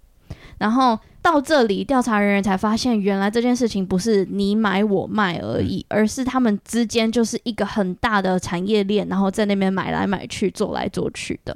[0.59, 11.55] 然后到这里，调查人员才发现，原来这件事情不是你买我卖而已，嗯、而是他们之间就是一个很大的产业链，然后在那边买来买去，做来做去的。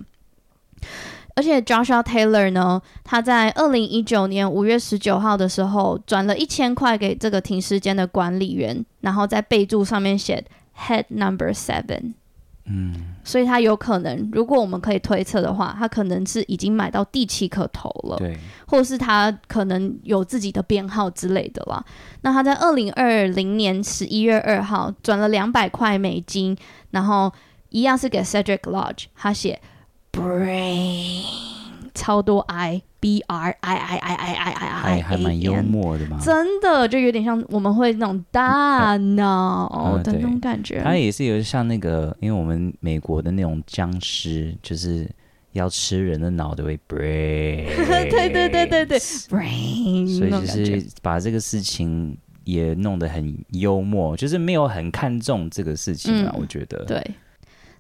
[1.35, 10.45] 而且 Joshua Taylor 呢，他在二零一九年五月十九号的时候转了一千块给这个停尸间的管理员，然后在备注上面写
[10.77, 12.15] Head Number Seven。
[12.73, 21.85] 嗯，所以他有可能，如果我们可以推测的话，他可能是已经买到第七颗头了，对，或是他可能有自己的编号之类的啦。
[22.23, 26.57] 那他在二零二零年十一月二号转了两百块美金，
[26.91, 27.33] 然后
[27.71, 29.61] 一样是给 Cedric Lodge，他写
[30.13, 31.25] Brain
[31.95, 32.83] 超多 I。
[33.03, 40.83] B R I I I I I I I，还蛮幽默的嘛，真的就有点像我们会那种大脑的那种感觉。
[40.85, 45.09] 它也是有像那个，因为我们美国的那种僵尸，就是
[45.53, 47.75] 要吃人的脑的会 brain，
[48.11, 50.19] 对对对对对，brain。
[50.19, 56.85] 所以就是把这个事情也弄得很幽默，就是没有很看重这个事情啊，我觉得。
[56.85, 57.03] 对。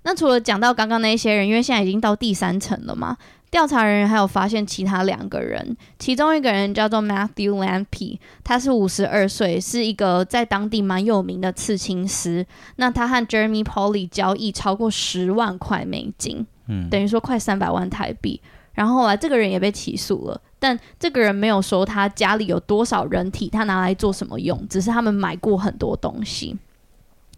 [0.03, 3.18] 那除了讲到刚刚那些人，因为现在已经到第三层了嘛。
[3.50, 12.46] 调查人员还有发现其他两个人，其中一个人叫做 Matthew Lampy，他是五十二岁，是一个在当地蛮有名的刺青师。
[12.76, 18.40] 那他和 Jeremy Polly 交易超过十万块美金，嗯，等于说快三百万台币。
[18.72, 26.56] 然后后来这个人也被起诉了，但这个人没有说他家里有多少人体，他拿来做什么用，只是他们买过很多东西。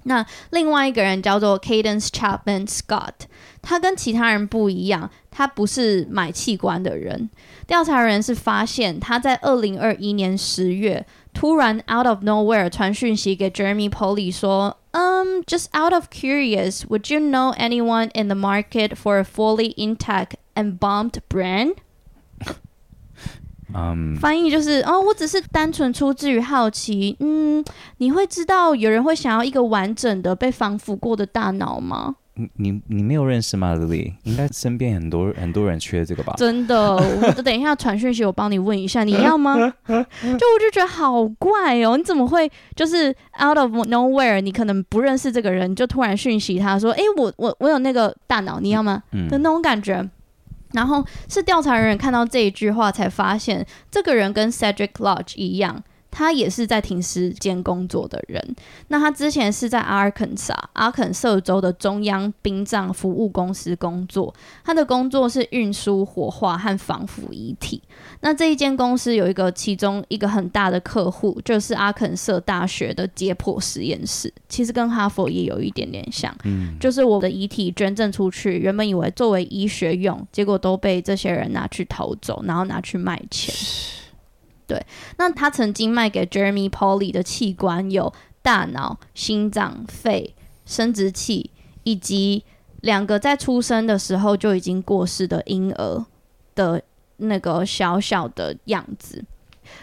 [0.04, 3.28] 那另外一个人叫做 Cadence Chapman Scott，
[3.62, 7.30] 他跟其他人不一样，他不是买器官的人。
[7.66, 18.36] 调查人是发现他在二零二一年十月突然 out of nowhere 传讯息给 Jeremy Polly 说，嗯、um,，just out of curious，would you know anyone in the
[18.36, 21.20] market for a fully intact embalmed
[23.73, 27.65] brain？Um, 翻译就是哦，我只是单纯出自于好奇，嗯，
[27.99, 32.17] 你会知道有人会想要一个完整的被防腐过的大脑吗？
[32.35, 34.15] 你你你没有认识吗，Lily？
[34.23, 36.33] 应该身边很多很多人缺这个吧？
[36.39, 39.55] 真的，我等一下传讯息，我帮你问一下，你要吗？
[39.87, 43.15] 就我就觉得好怪哦，你怎么会就是
[43.45, 44.41] out of nowhere？
[44.41, 49.03] 你可能不认识这个人，就突然讯息他说，哎，我我我有那个大脑，你要吗？
[49.13, 50.03] 嗯、的那种感觉。
[50.73, 55.83] 然后是调查人员看到这一句话，才发现这个人跟 Cedric Lodge 一样。
[56.13, 58.55] 他也是在停尸间工作的人。
[58.89, 64.33] 那他之前是在阿尔肯萨阿肯色州的中央殡葬服务公司工作。
[64.63, 67.83] 他的工作是运输、火化和防腐遗体。
[68.21, 74.33] 那这一间公司有一个其中一个很大的客户，就是阿肯色大学的解剖实验室。
[74.49, 76.33] 其实跟哈佛也有一点点像。
[76.45, 83.55] 嗯，就是我的遗体捐赠出去，原本以为作为医学用，结果都被这些人拿去偷走，然后拿去卖钱。
[84.73, 84.87] 对，
[85.19, 88.11] 那他曾经卖给 Jeremy Polly 的器官有
[88.41, 91.51] 大脑、心脏、肺、生殖器，
[91.83, 92.43] 以及
[92.81, 96.07] 两个在出生的时候就已经过世的婴儿
[96.55, 96.83] 的
[97.19, 99.23] 那个小小的样子，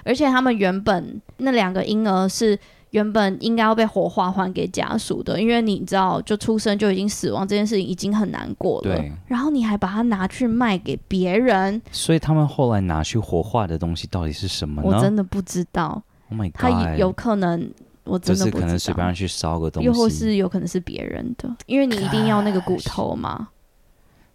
[0.03, 2.57] 而且他们原本那两个婴儿是。
[2.91, 8.95] 原本应该要被火化还给家属的，因为你知道，就出生就已经死亡这件事情已经很难过了。
[8.95, 9.11] 对。
[9.27, 14.87] 然后你还把它拿去卖给别人，所以他们后来拿去火化的东西到底是什么呢？
[14.87, 16.01] 我真的不知道。
[16.29, 16.59] Oh my god！
[16.59, 17.71] 他有可能，
[18.03, 18.57] 我真的不知道。
[18.57, 23.49] 就是可能随便去烧个东西，又或是有可能是别人的，因为你一定要那个骨头嘛。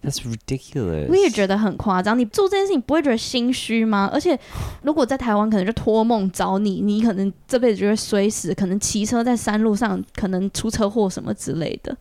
[0.04, 1.08] That's ridiculous！
[1.08, 2.18] 我也觉得很夸张。
[2.18, 4.10] 你做这件事情不会觉得心虚吗？
[4.12, 4.38] 而且
[4.82, 11.96] 如果在台湾，可能就托梦找你，你可能这辈子就会衰死，可能骑车在山路上，可能出车祸什么之类的。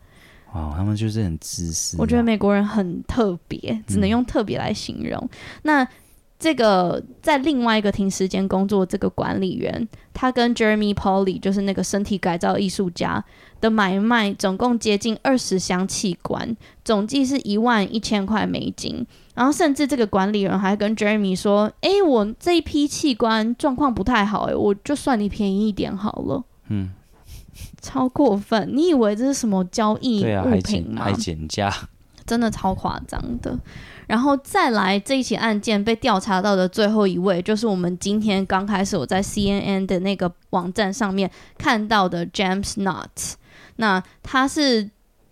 [0.52, 1.98] 哇，他们就是很自私啊。
[2.00, 5.18] 我觉得美国人很特别，只能用特别来形容。
[5.22, 5.30] 嗯。
[5.62, 5.88] 那。
[6.36, 13.24] 这个在另外一个停时间工作，这个管理员，他跟 Jeremy Pauley 就是那个身体改造艺术家
[13.64, 16.54] 的买卖，总共接近二十箱器官，
[16.84, 19.06] 总计是一万一千块美金。
[19.34, 26.90] 然后甚至这个管理人还跟 Jeremy 说：“哎，我这一批器官状况不太好，哎，我就算你便宜一点好了。”嗯，
[27.80, 28.68] 超过分！
[28.70, 31.04] 你以为这是什么交易物品吗？
[31.04, 31.72] 还减价，
[32.26, 33.58] 真的超夸张的。
[34.06, 43.36] 然后再来这一起案件被调查到的最后一位，就是我们今天刚开始我在 CNN 的那个网站上面看到的 James Knott。
[43.76, 44.88] 那他是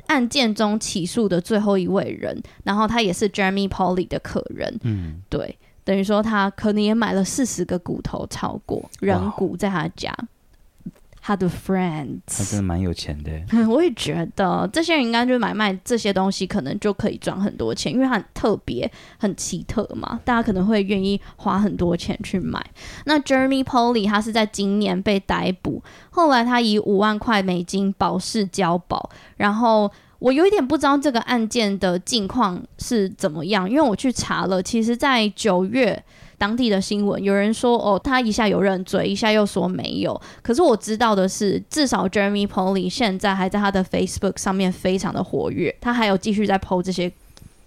[0.06, 4.78] 案件中起诉的最后一位人，然后他也是 Jeremy Polley 的客人。
[4.82, 10.14] 嗯，对，等于说他可能也买了四十个骨头，超过人骨在他家。
[11.24, 13.30] 他的 friends，他真的蛮有钱的。
[13.70, 22.60] 我也觉得这些人应该就买卖这些东西，可能就可以赚很多钱，因为他很特别、很奇特嘛，大家可能会愿意花很多钱去买。
[23.04, 29.08] 那 Jeremy Polley，他是在今年被逮捕，后来他以五万块美金保释交保。
[29.36, 36.02] 然后我有一点不知道这个案件的近况是怎么样，因为我去查了，其实在九月。
[36.42, 40.20] 当地的新闻有人说，哦，他一下有认罪，一下又说没有。
[40.42, 47.12] 可是我知道的是，至少 Jeremy Pauley 现在还在他的 Facebook 上面非常的活跃，他还有继续在 po 这些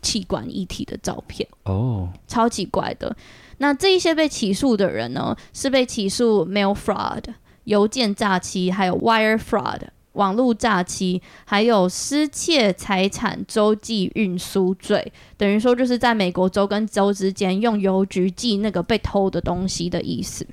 [0.01, 1.47] 器官遗体的照片。
[1.63, 3.15] 哦，超奇怪的。
[3.59, 7.23] 那这一些被起诉的人呢，是被起诉 mail fraud
[7.63, 9.79] 邮件诈欺，还有 wire fraud。
[10.15, 20.45] 网络诈欺，还有失窃财产洲际运输罪，等于说就是在美国州跟州之间用邮局寄那个被偷的东西的意思。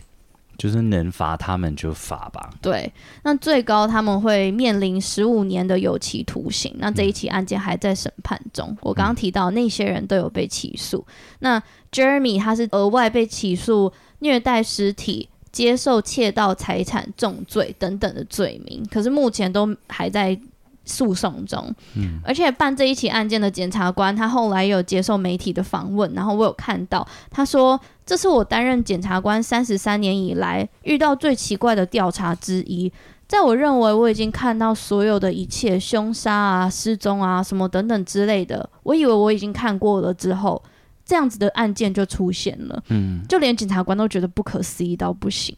[0.59, 2.51] 就是能罚他们就罚吧。
[2.61, 2.93] 对，
[3.25, 6.73] 那最高他们会面临十五年的有期徒刑。
[6.79, 8.69] 那这一起案件还在审判中。
[8.69, 11.05] 嗯、我刚刚提到那些人都有被起诉。
[11.41, 11.61] 那
[11.91, 15.29] Jeremy 他是额外被起诉虐待尸体。
[15.53, 20.36] 接受窃盗财产重罪等等的罪名，可是目前都还在
[20.84, 21.72] 诉讼中。
[21.94, 32.90] 嗯，而且办这一起案件的检察官，他后来有接受媒体的访问，然后我有看到他说：“这是我担任检察官三十三年以来遇到最奇怪的调查之一。
[33.28, 40.62] 在我认为我已经看到所有的一切凶杀啊、失踪啊什么等等之类的，我以为我已经看过了之后。”
[41.05, 45.57] 这样子的案件就出现了，嗯，就连检察官都觉得不可思议到不行。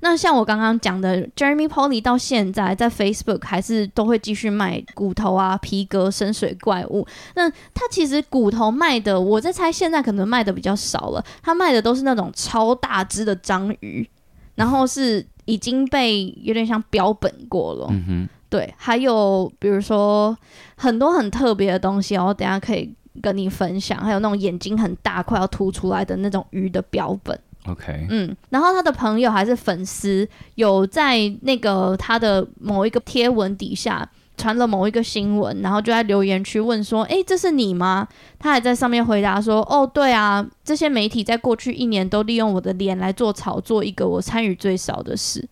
[0.00, 7.06] 那像我刚刚讲的，Jeremy Pauley 到现在在 Facebook 还是都会继续卖骨头啊、皮革、深水怪物。
[7.34, 11.24] 那他其实骨头卖的，我在猜现在可能卖的比较少了。
[11.42, 14.08] 他卖的都是那种超大只的章鱼，
[14.54, 17.86] 然后是已经被有点像标本过了。
[17.90, 20.36] 嗯哼，对，还有比如说
[20.76, 22.94] 很多很特别的东西哦，等下可以。
[23.22, 27.38] 跟你分享，还有那种眼睛很大、快要凸出来的那种鱼的标本。
[27.66, 38.06] OK，嗯，然后他的朋友还是粉丝，有在那个他的某一个贴文底下传了某一个新闻，然后就在留言区问说：“哎，这是你吗？”
[38.38, 45.48] 他还在上面回答说：“哦，对啊，这些媒体在过去一年都利用我的脸来做炒作，一个我参与最少的事。”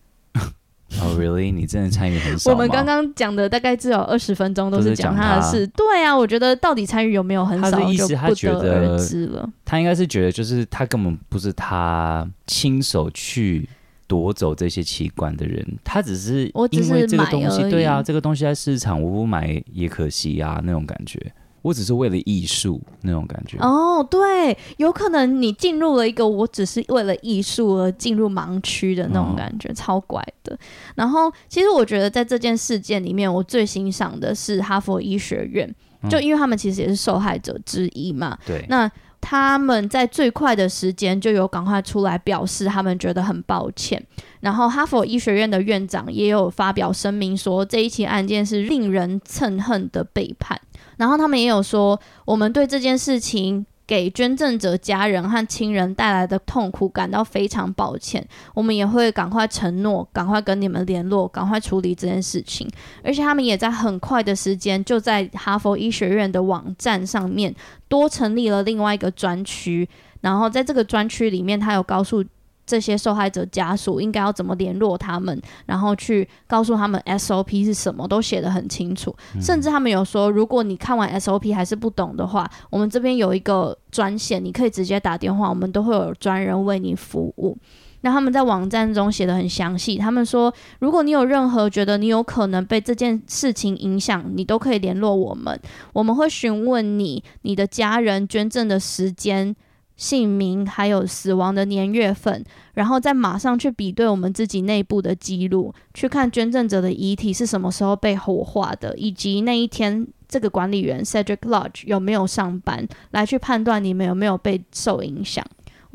[1.01, 1.53] 哦、oh,，really？
[1.53, 2.51] 你真的参与很少。
[2.51, 5.67] 我们刚刚讲的大概只有二十分钟都是讲他的事。
[5.67, 9.49] 对啊，我觉得到底参与有没有很少，他的意思他觉得就不得而知了。
[9.65, 13.67] 他应该是觉得，就是他根本不是他亲手去
[14.07, 21.19] 夺走这些器官的人，他只是因为这个东西，对啊，这个东西在市场我不买也可惜啊，那种感觉。
[21.65, 30.55] 我只是为了艺术那种感觉哦，对，有可能你进入了一个我只是为了艺术而进入盲区的那种感觉，哦、超怪的。
[30.93, 35.67] 然后，其实我觉得在这件事件里面，我最欣赏的是哈佛医学院，
[36.07, 38.37] 就因为他们其实也是受害者之一嘛。
[38.45, 44.05] 对、嗯，那他们在最快的时间就有赶快出来表示，他们觉得很抱歉。
[44.41, 50.61] 然后，哈佛医学院的院长也有发表声明说，这一起案件是令人憎恨的背叛。
[50.97, 58.25] 然后他们也有说，我们对这件事情给捐赠者家人和亲人带来的痛苦感到非常抱歉。
[58.53, 62.69] 我们也会赶快承诺，赶快跟你们联络，赶快处理这件事情。
[63.03, 67.53] 而且他们也在很快的时间，就在哈佛医学院的网站上面
[67.87, 69.87] 多成立了另外一个专区。
[70.21, 72.23] 然后在这个专区里面，他有告诉。
[72.65, 79.15] 这些受害者家属应该要怎么联络他们，然后去告诉他们 SOP 是什么，都写得很清楚。
[79.35, 79.41] 嗯。
[79.41, 87.57] 甚至他们有说，如果你看完 SOP 还是不懂的话，我们这边有一个专线，你可以直接打电话，我们都会有专人为你服务。
[88.01, 95.59] 那他们在网站中写得很详细，他们说，如果你有任何觉得你有可能被这件事情影响，你都可以联络我们，
[95.91, 99.55] 我们会询问你你的家人捐赠的时间。
[99.95, 102.43] 姓名还有死亡的年月份，
[102.73, 115.45] 然后再马上去比对我们自己内部的记录，去看捐赠者的遗体是什么时候被火化的，以及那一天这个管理员 Cedric Lodge 有没有上班，来去判断你们有没有被受影响。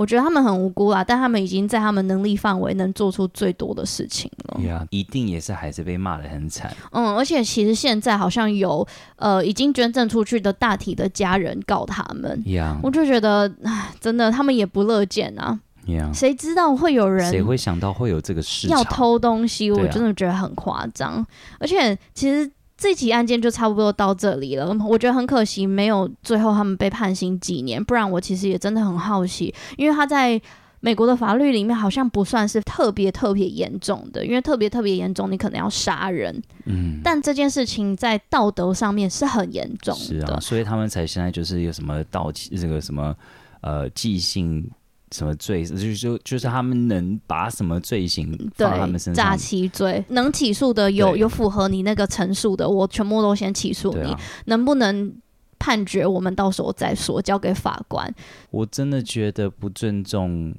[0.01, 4.59] 我觉得他们很无辜啦，但他们已经在他们能力范围能做出最多的事情了。
[4.59, 6.74] 对啊，一定也是还是被骂的很惨。
[6.92, 8.86] 嗯，而且其实现在好像有
[9.16, 12.42] 呃已经捐赠出去的大体的家人告他们。
[12.46, 12.78] Yeah.
[12.82, 15.61] 我就觉得唉，真的他们也不乐见啊。
[15.86, 16.14] Yeah.
[16.14, 17.30] 谁知道会有人？
[17.30, 18.68] 谁会想到会有这个事？
[18.68, 21.12] 要偷东西，我真的觉得很夸张。
[21.16, 21.26] 啊。
[21.59, 22.51] 而且其实。
[22.80, 30.40] 这起案件就差不多到这里了，我觉得很可惜，没有最后他们被判刑几年，不然我其实也真的很好奇，因为他在
[30.80, 43.14] 美国的法律里面好像不算是特别特别严重的，因为特别特别严重，你可能要杀人，嗯，但这件事情在道德上面是很严重的，是啊，所以他们才现在就是有什么盗窃这个什么
[43.60, 44.66] 呃寄信。
[45.12, 45.64] 什么罪？
[45.64, 49.14] 就是就就是他们能把什么罪行放他们身上？
[49.14, 54.12] 诈欺罪能起诉的有有符合你那个陈述的，我全部都先起诉你。
[54.12, 55.12] 啊、能不能
[55.58, 56.06] 判决？
[56.06, 58.12] 我们到时候再说，交给法官。
[58.50, 60.54] 我真的觉得不尊重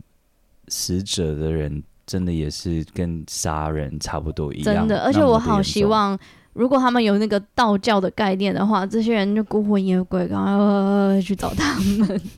[0.67, 4.75] 死者的人，真的也是跟杀人差不多一样。
[4.75, 6.19] 真的，而且我好希望，
[6.51, 12.21] 如果他们有那个道教的概念的话，这些人就孤魂野鬼，赶快去找他们。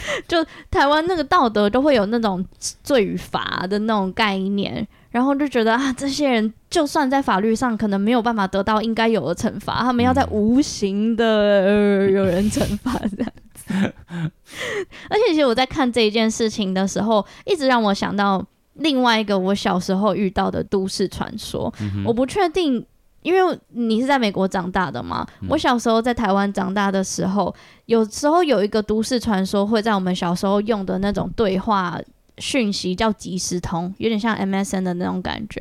[0.28, 2.44] 就台湾那个道德都会有那种
[2.82, 13.92] 罪与罚的那种概念，然后就觉得啊，这些人就算在法律上可能没有办法得到应该有的惩罚，他们要在无形的、呃、有人惩罚这样子。
[15.10, 18.44] 而且其实我在看这一件事情的时候，一直让我想到
[18.74, 22.84] 另外一个我小时候遇到的都市传说，嗯、我不确定。
[23.28, 27.54] 因为你是在美国长大的嘛，嗯、我小时候在台湾长大的时候，
[27.84, 32.00] 有时候有一个都市传说会在我们小时候用的那种对话
[32.38, 35.60] 讯息叫即时通，有点像 MSN 的那种感觉，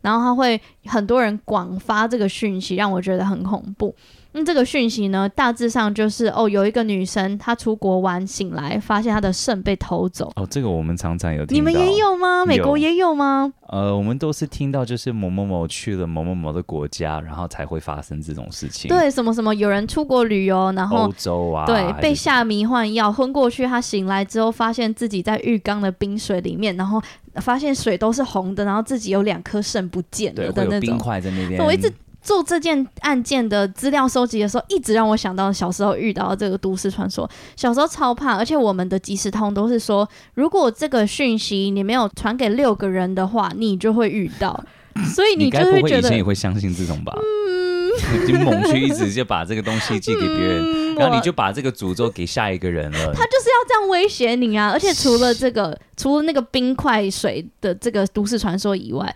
[0.00, 3.94] 然后他会很多人广发这个讯息，让我觉得很恐怖。
[4.34, 10.30] 那、嗯、这个讯息呢，大致上就是哦，有一个女生她出国玩醒来，发现她的肾被偷走。
[10.34, 11.54] 哦，这个我们常常有听到。
[11.54, 12.44] 你们也有吗？
[12.44, 13.52] 美国也有吗？
[13.68, 18.88] 呃，我们都是听到就是某某某去了某某某的国家，然后才会发生这种事情。
[18.88, 27.00] 对，什么什么有人出国旅游，然后欧洲啊，对，被下迷幻药昏过去，他醒来之后发现自己在浴缸的冰水里面，然后
[27.36, 30.80] 发现水都是红的，然后自己有两颗肾不见了的那种。
[30.80, 31.64] 冰块在那边。
[31.64, 31.92] 我一直。
[32.24, 37.30] 做这件案件的资料收集的时候，一直让我想到小时候遇到的这个都市传说。
[37.54, 44.64] 小时候超怕，而且我们的即时通都是说，如果这个讯息你没有传给六个人的话，你就会遇到。
[45.12, 47.12] 所以你就会觉得，以前也会相信这种吧？
[47.18, 53.12] 嗯，就猛去一直就把这个东西寄给别人，嗯，然后你就把这个诅咒给下一个人了。
[53.12, 54.70] 他就是要这样威胁你啊！
[54.70, 59.14] 而且除了这个，除了那个冰块水的这个都市传说以外。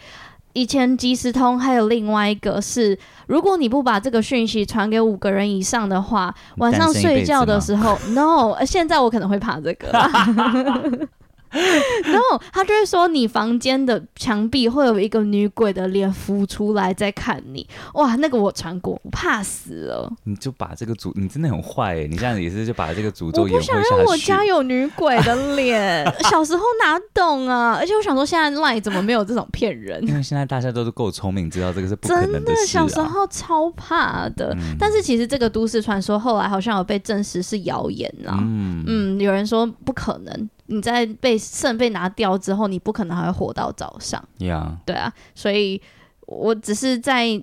[0.59, 2.99] 以前即时通还有另外一个是，
[3.29, 9.89] 如果你不把这个讯息传给五个人以上的话，晚上睡觉的时候，no，现在我可能会怕这个。
[12.05, 17.67] 然后他就会说，你房间的墙壁会有一个女鬼的脸浮出来在看你。
[17.95, 20.13] 哇，那个我传过，我怕死了。
[20.25, 22.07] 你就把这个诅，你真的很坏哎！
[22.07, 23.43] 你这样子也是就把这个诅咒。
[23.43, 26.05] 我不想让我家有女鬼的脸。
[26.31, 27.77] 小时候哪懂啊？
[27.79, 30.03] 而且我想说，现在 LINE 怎么没有这种骗人？
[30.07, 32.41] 因为现在大家都是够聪明，知道这个是不可能的。
[32.41, 34.55] 真的，小时候超怕的。
[34.59, 38.37] 嗯、但是其实这个都市传说后来好像有被证实是谣言啦。
[38.41, 40.51] 嗯嗯，有人说不可能。
[40.71, 44.23] 你在被肾被拿掉之后，你不可能还会活到早上。
[44.39, 44.77] Yeah.
[44.85, 45.81] 对啊，所以
[46.27, 47.43] 我只是在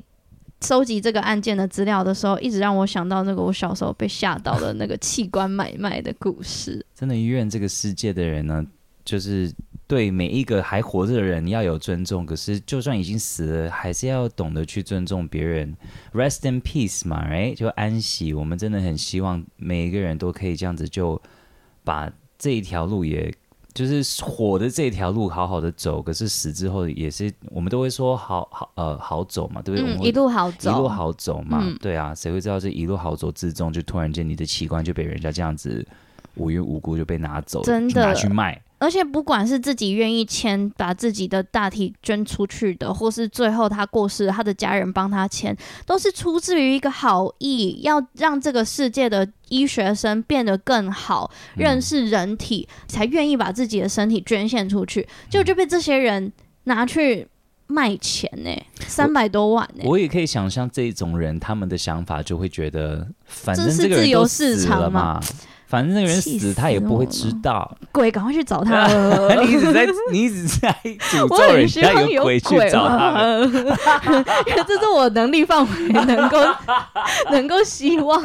[0.62, 6.86] 收集这个案件的资料的时候，一直让我想到那个我小时候被吓到的那个器官买卖的故事。
[6.94, 8.64] 真的，医院这个世界的人呢，
[9.04, 9.52] 就是
[9.88, 15.76] 对每一个还活着的人要有尊重，可是就算已经死了，还是要懂得去尊重别人。
[16.14, 18.34] Rest in peace 嘛，哎，就安息。
[18.34, 21.20] 我们真的很希望每一个人都可以这样子，就
[21.84, 22.14] 把。
[22.38, 23.34] 这一条路，也
[23.74, 26.02] 就是火的这一条路，好好的走。
[26.02, 29.96] 可是死之后，也是我们都会说好好呃好走嘛，对不对？
[29.96, 35.86] 嗯、一路好走，一路好走嘛，嗯、对啊，谁会知道这一路好走之中，就突然间你的器官就被人家这样子
[36.36, 38.62] 无缘无故就被拿走，真的拿去卖。
[38.86, 45.58] 而且不管是自己愿意签把自己的大体捐出去的，或是最后他过世，他的家人帮他签，
[45.88, 56.32] 都是出自于一个好意，要让这个世界的医学生变得更好，认识人体，嗯、才愿意把自己的身体捐献出去，就就被这些人
[56.66, 57.28] 拿去
[57.66, 59.88] 卖钱呢、欸，三百多万呢、欸。
[59.88, 65.20] 我也可以想象这种人他们的想法，就会觉得反正这个人都死了嘛。
[65.68, 67.76] 反正那个人死，他也不会知道。
[67.92, 68.88] 鬼，赶快去找他！
[69.42, 70.70] 你一直在，你一直在
[71.12, 73.54] 诅咒人家有鬼去找他，因
[74.56, 76.38] 为这是我能力范围能够
[77.32, 78.24] 能够希望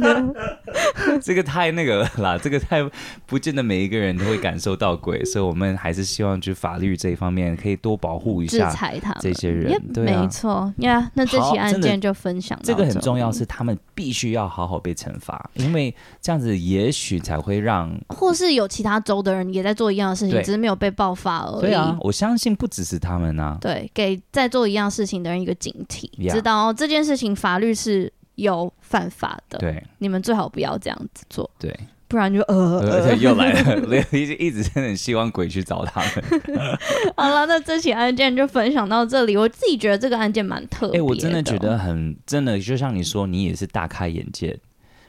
[0.00, 0.34] 的。
[1.22, 2.84] 这个太那个了啦，这个太
[3.26, 8.74] 不见得每一个人都会感受到鬼，所以我们还是希望就法律这一方面可以多保护一下
[9.20, 9.80] 这些人。
[9.94, 12.58] 对没错呀，那这起案件就分享。
[12.64, 16.55] 这个很重要，是他们必须要好好被惩罚，因为这样子。
[16.56, 21.60] 也许才会让，或是有其他州的人也在做一样的事情，只是没有被爆发而已。
[21.62, 23.58] 对啊，我相信不只是他们啊。
[23.60, 29.58] 对，给在做一样事情的人一个警惕.知道这件事情法律是有犯法的。
[29.58, 31.50] 对，你们最好不要这样子做。
[31.58, 31.74] 对，
[32.08, 36.78] 不然就呃，而且 又来了， 一直一直真的很希望鬼去找他们。
[37.16, 39.36] 好了，那这起案件就分享到这里。
[39.36, 44.58] 我自己觉得这个案件蛮特别的，哎，我真的觉得很真的，就像你说，你也是大开眼界。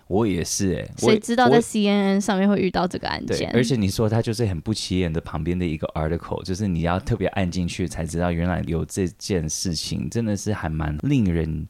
[0.08, 3.52] 我也是哎、欸，谁知道在 CNN 上面会遇到这个案件？
[3.54, 11.68] 而且你说它就是很不起眼的旁边的一个 article，就是你要特别按进去才知道原来有这件事情，真的是还蛮令人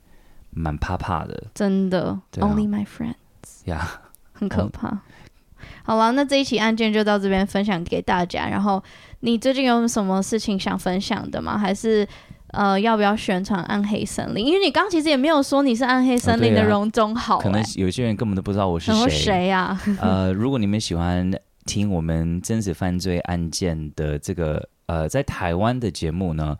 [0.51, 1.43] 蛮怕怕的。
[1.53, 4.89] 真的、啊、，Only my friends，呀，Yeah, 很可怕。
[4.89, 4.99] 嗯、
[5.83, 8.47] 好了，那这一起案件就到这边分享给大家。
[8.47, 8.83] 然后
[9.21, 11.57] 你最近有什么事情想分享的吗？
[11.57, 12.07] 还是？
[12.52, 14.45] 呃，要不要宣传暗黑森林？
[14.45, 19.10] 因为你刚其实也没有说你是暗黑森林的荣忠好、欸哦啊，可能有些人根本都不知道我是谁。
[19.10, 19.80] 谁呀？
[20.00, 21.32] 呃，如果你们喜欢
[21.66, 26.58] 听我们真实犯罪案件的这个呃，在台湾的节目呢，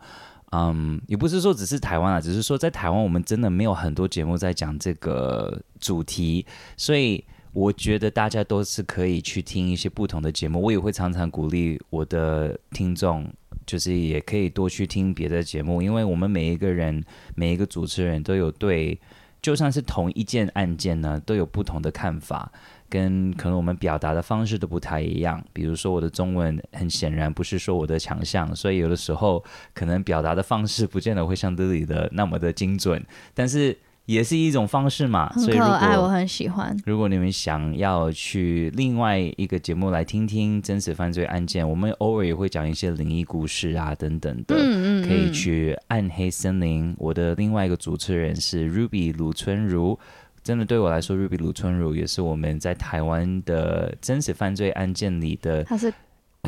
[0.52, 6.44] 嗯，也不是说只是台湾啊，只是说在台湾我们真的没有很多节目在讲这个主题，
[6.76, 7.24] 所以
[7.58, 10.60] 我觉得大家都是可以去听一些不同的节目。
[10.60, 13.26] 我也会常常鼓励我的听众。
[13.66, 17.04] 就是也可以多去听别的节目，因为我们每一个人、
[17.34, 18.98] 每一个主持人都有对，
[19.42, 22.50] 就算是同一件案件呢，都有不同的看法，
[22.88, 25.44] 跟可能我们表达的方式都不太一样。
[25.52, 29.44] 比如说我的中文很显然不是说我的强项，所以有的时候
[29.74, 33.04] 可能表达的方式不见得会像 Lily 的那么的精准，
[33.34, 33.76] 但是。
[34.08, 36.74] 也是一种方式嘛，很可爱，我很喜欢。
[36.86, 46.94] 如果你们想要去另外一个节目来听听真实犯罪案件，我们偶尔也会讲一些灵异故事啊等等的，嗯嗯嗯，可以去暗黑森林。
[46.96, 49.98] 我的另外一个主持人是 Ruby 鲁春如，
[50.42, 55.62] 真的对我来说，Ruby 鲁春如也是我们在台湾的真实犯罪案件里的。
[55.64, 55.92] 他是。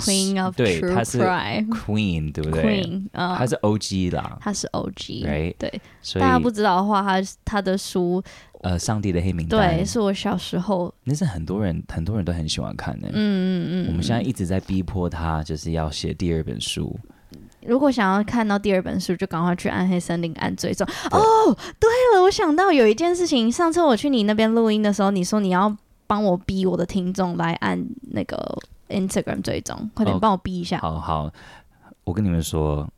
[0.00, 5.54] Queen of 对，她是 Crime Queen，对不对？Queen，嗯，她是 OG 啦，她是 OG，对 Right?
[5.58, 5.80] 对。
[6.02, 8.22] 所以大家不知道的话，她她的书，
[8.62, 13.86] 呃，上帝的黑名单，对，是我小时候，那是很多人很多人都很喜欢看的，嗯嗯嗯。
[13.88, 16.98] 我们现在一直在逼迫他，就是要写第二本书。
[17.66, 20.86] 如果想要看到第二本书，就赶快去暗黑森林按追踪。
[21.10, 21.20] 哦，
[21.78, 25.76] 对了，我想到有一件事情，上次我去你那边录音的时候，你说你要
[26.06, 28.58] 帮我逼我的听众来按那个。
[28.90, 30.78] Instagram 追踪，快点帮我逼一下。
[30.80, 31.32] 好好，
[32.04, 32.88] 我跟你们说，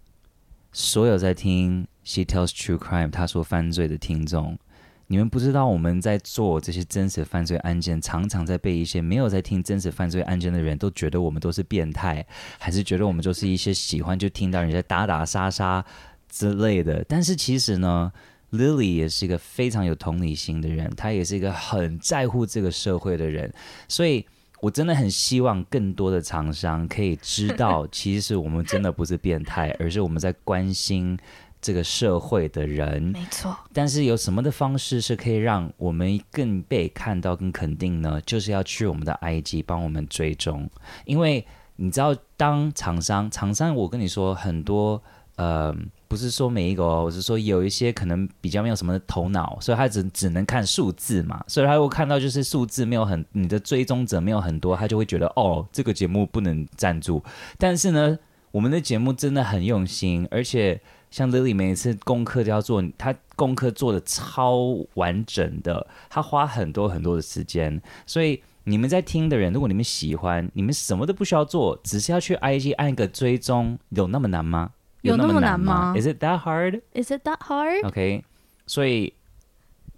[0.73, 4.59] 所有在听 She Tells True Crime，他说犯罪的听众，
[5.07, 12.27] 你们不知道我们在做这些真实犯罪案件，常常在被一些没有在听真实犯罪案件的人都觉得我们都是变态，
[12.59, 15.85] 还是觉得我们就是一些喜欢就听到人家打打杀杀
[16.29, 17.05] 之类的。
[17.09, 18.11] 但是其实呢
[18.53, 23.53] ，Lily 也是一个非常有同理心的人，她也是一个很在乎这个社会的人，
[23.89, 24.27] 所以。
[24.63, 31.19] 我真的很希望更多的厂商可以知道， 其实我们真的不是变态，而是我们在关心
[31.61, 33.03] 这个社会的人。
[33.03, 33.57] 没错。
[33.73, 38.21] 但是有什么的方式是可以让我们更被看到、更肯定呢？
[38.25, 40.71] 就是要去我们的 IG 帮我们追踪，
[41.07, 41.45] 因为
[41.75, 45.03] 你知道，当厂商，厂商，我跟你说很多，
[45.35, 45.75] 呃。
[46.13, 57.25] 不是说每一个哦，我是说有一些可能比较没有什么头脑，所以他只只能看数字嘛，所以他会看到就是数字没有很，你的追踪者没有很多，他就会觉得哦，这个节目不能赞助。
[57.57, 58.19] 但是呢，
[58.51, 60.79] 我们的节目真的很用心，而且
[61.11, 64.59] 像 Lily 每一次功课都要做，他功课做的超
[64.93, 74.73] 完整的，他花很多很多的时间，所以你们在听的人，如果你们喜欢，你们什么都不需要做，只是要去 IG 按一个追踪，有那么难吗？
[75.03, 76.81] 有那么难吗？Is it that hard?
[76.95, 77.87] Is it that hard?
[77.87, 78.25] OK，
[78.67, 79.13] 所以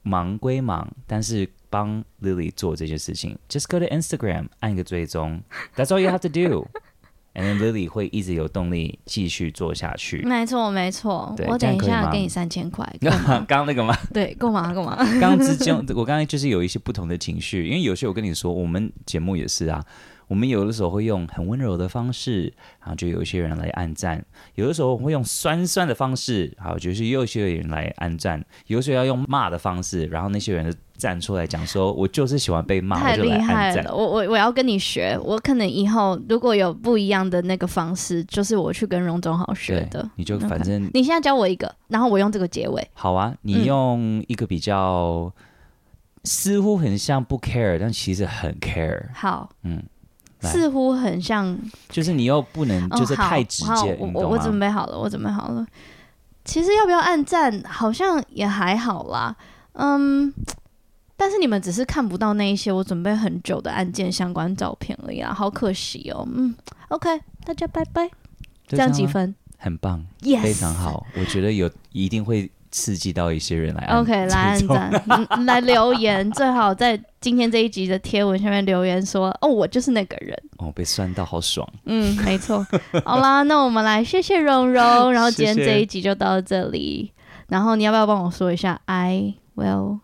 [0.02, 5.42] 忙归忙，但是帮 Lily 做这件事情，just go to Instagram 按一个追踪
[5.76, 6.68] ，That's all you have to do.
[7.36, 10.18] And then Lily 会一直有动力继续做下去。
[10.24, 11.34] 没错，没错。
[11.48, 12.88] 我等一下给你三千块。
[13.02, 13.92] 刚刚那个吗？
[14.14, 14.72] 对，够吗？
[14.72, 14.94] 够吗？
[15.20, 19.84] 刚刚之间，我刚才就是有一些不同的情绪，因为有些我跟你说，我们节目也是啊。
[20.26, 24.18] 我们有的时候会用很温柔的方式，然后就有一些人来按赞；
[24.54, 33.94] 有的时候我们会用酸酸的方式，好就是又有一些人来按赞；有的时候要用骂的方式，然后那些人就站出来讲说：“我就是喜欢被骂。”太厉害了！
[33.94, 40.08] 我我我要跟你学，我可能以后如果有不一样的那个方式，就是我去跟荣总好学的。
[40.16, 40.90] 你就反正、okay.
[40.94, 42.88] 你现在教我一个，然后我用这个结尾。
[42.94, 45.32] 好啊，你用一个比较、嗯、
[46.24, 49.08] 似乎很像不 care，但其实很 care。
[49.12, 49.82] 好，嗯。
[50.44, 53.96] 似乎很像，就是你又不能就是太直接。
[53.98, 55.66] 我我我准备好了，我准备好了。
[56.44, 59.34] 其实要不要按赞，好像也还好啦。
[59.72, 60.32] 嗯，
[61.16, 66.26] 但是你们只是看不到那一些我准备很久的案件相关照片而已啊，好可惜哦。
[66.34, 66.54] 嗯
[66.88, 68.10] ，OK，大家拜拜。
[68.66, 69.34] 这样几分？
[69.58, 71.06] 很棒，Yes，非常好。
[71.18, 72.50] 我觉得有一定会。
[72.76, 74.90] 刺激到一些人来，OK，来按赞，
[75.46, 81.64] 来留言，最好在今天这一集的贴文下面留言说：“哦，我就是那个人。”哦，被酸到好爽。
[81.84, 82.66] 嗯，没错。
[83.04, 87.12] 好啦，那我们来谢谢蓉蓉， 然后今天这一集就到这里。
[87.46, 90.00] 然后你要不要帮我说一下？I will，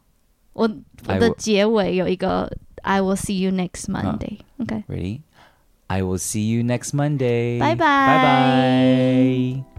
[0.52, 0.70] 我
[1.08, 2.48] 我的结尾有一个
[2.82, 4.38] I will see you next Monday。
[4.58, 7.58] Uh, OK，Ready？I will see you next Monday。
[7.58, 9.69] 拜拜，拜拜。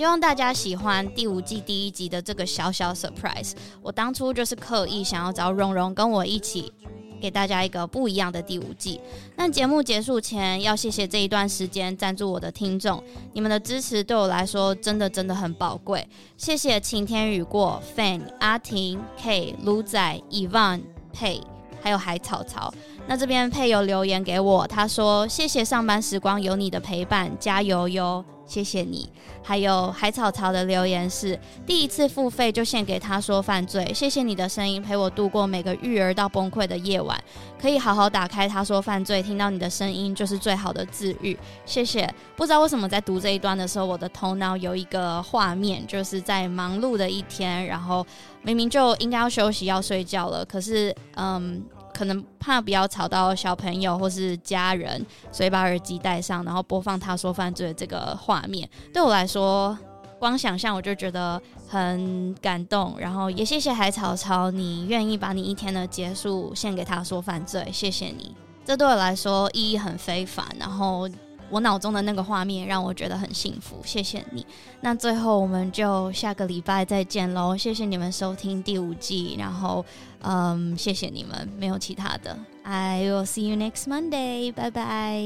[0.00, 3.52] 希望大家喜欢第五季第一集的这个小小 surprise。
[3.82, 6.72] 我当初就是刻意想要找蓉蓉跟我一起，
[7.20, 8.98] 给大家一个不一样的第五季。
[9.36, 16.08] 那节目结束前，要谢谢这一段时间赞助我的听众，你们的支持对我来说真的真的很宝贵。
[16.38, 20.80] 谢谢晴天雨过、Fan、阿婷、K、卢仔、Evan、
[21.12, 21.42] 佩，
[21.82, 22.72] 还有海草草。
[23.06, 29.08] 那这边佩有留言给我，他说：“谢谢上班时光有你的陪伴，加油哟。”谢谢你，
[29.44, 37.16] 还有海草草的留言是第一次付费就献给他说犯罪，谢谢你的声音陪我度过每个育儿到崩溃的夜晚，
[37.62, 42.12] 可以好好打开他说犯罪，听到你的声音就是最好的治愈，谢谢。
[42.34, 48.04] 不知道为什么在读这一段的时候，我的头脑有一个画面，就是在忙碌的一天，然后
[48.42, 51.62] 明明就应该要休息要睡觉了，可是嗯。
[51.92, 58.68] 可能怕不要吵到小朋友或是家人，所以把耳机戴上，然后播放他说犯罪的这个画面。
[58.92, 59.76] 对我来说，
[60.18, 62.94] 光想象我就觉得很感动。
[62.98, 68.34] 然后也谢谢海草草，你愿意把你一天的结束献给他说犯罪，谢谢你。
[68.64, 70.46] 这对我来说意义很非凡。
[70.58, 71.08] 然后。
[71.50, 74.46] 我脑中的那个画面让我觉得很幸福，谢谢你。
[74.80, 79.84] 那最后我们就下个礼拜再见喽，谢谢你们收听第五季，然后
[80.22, 82.38] 嗯，谢谢你们，没有其他的。
[82.62, 85.24] I will see you next Monday，拜拜。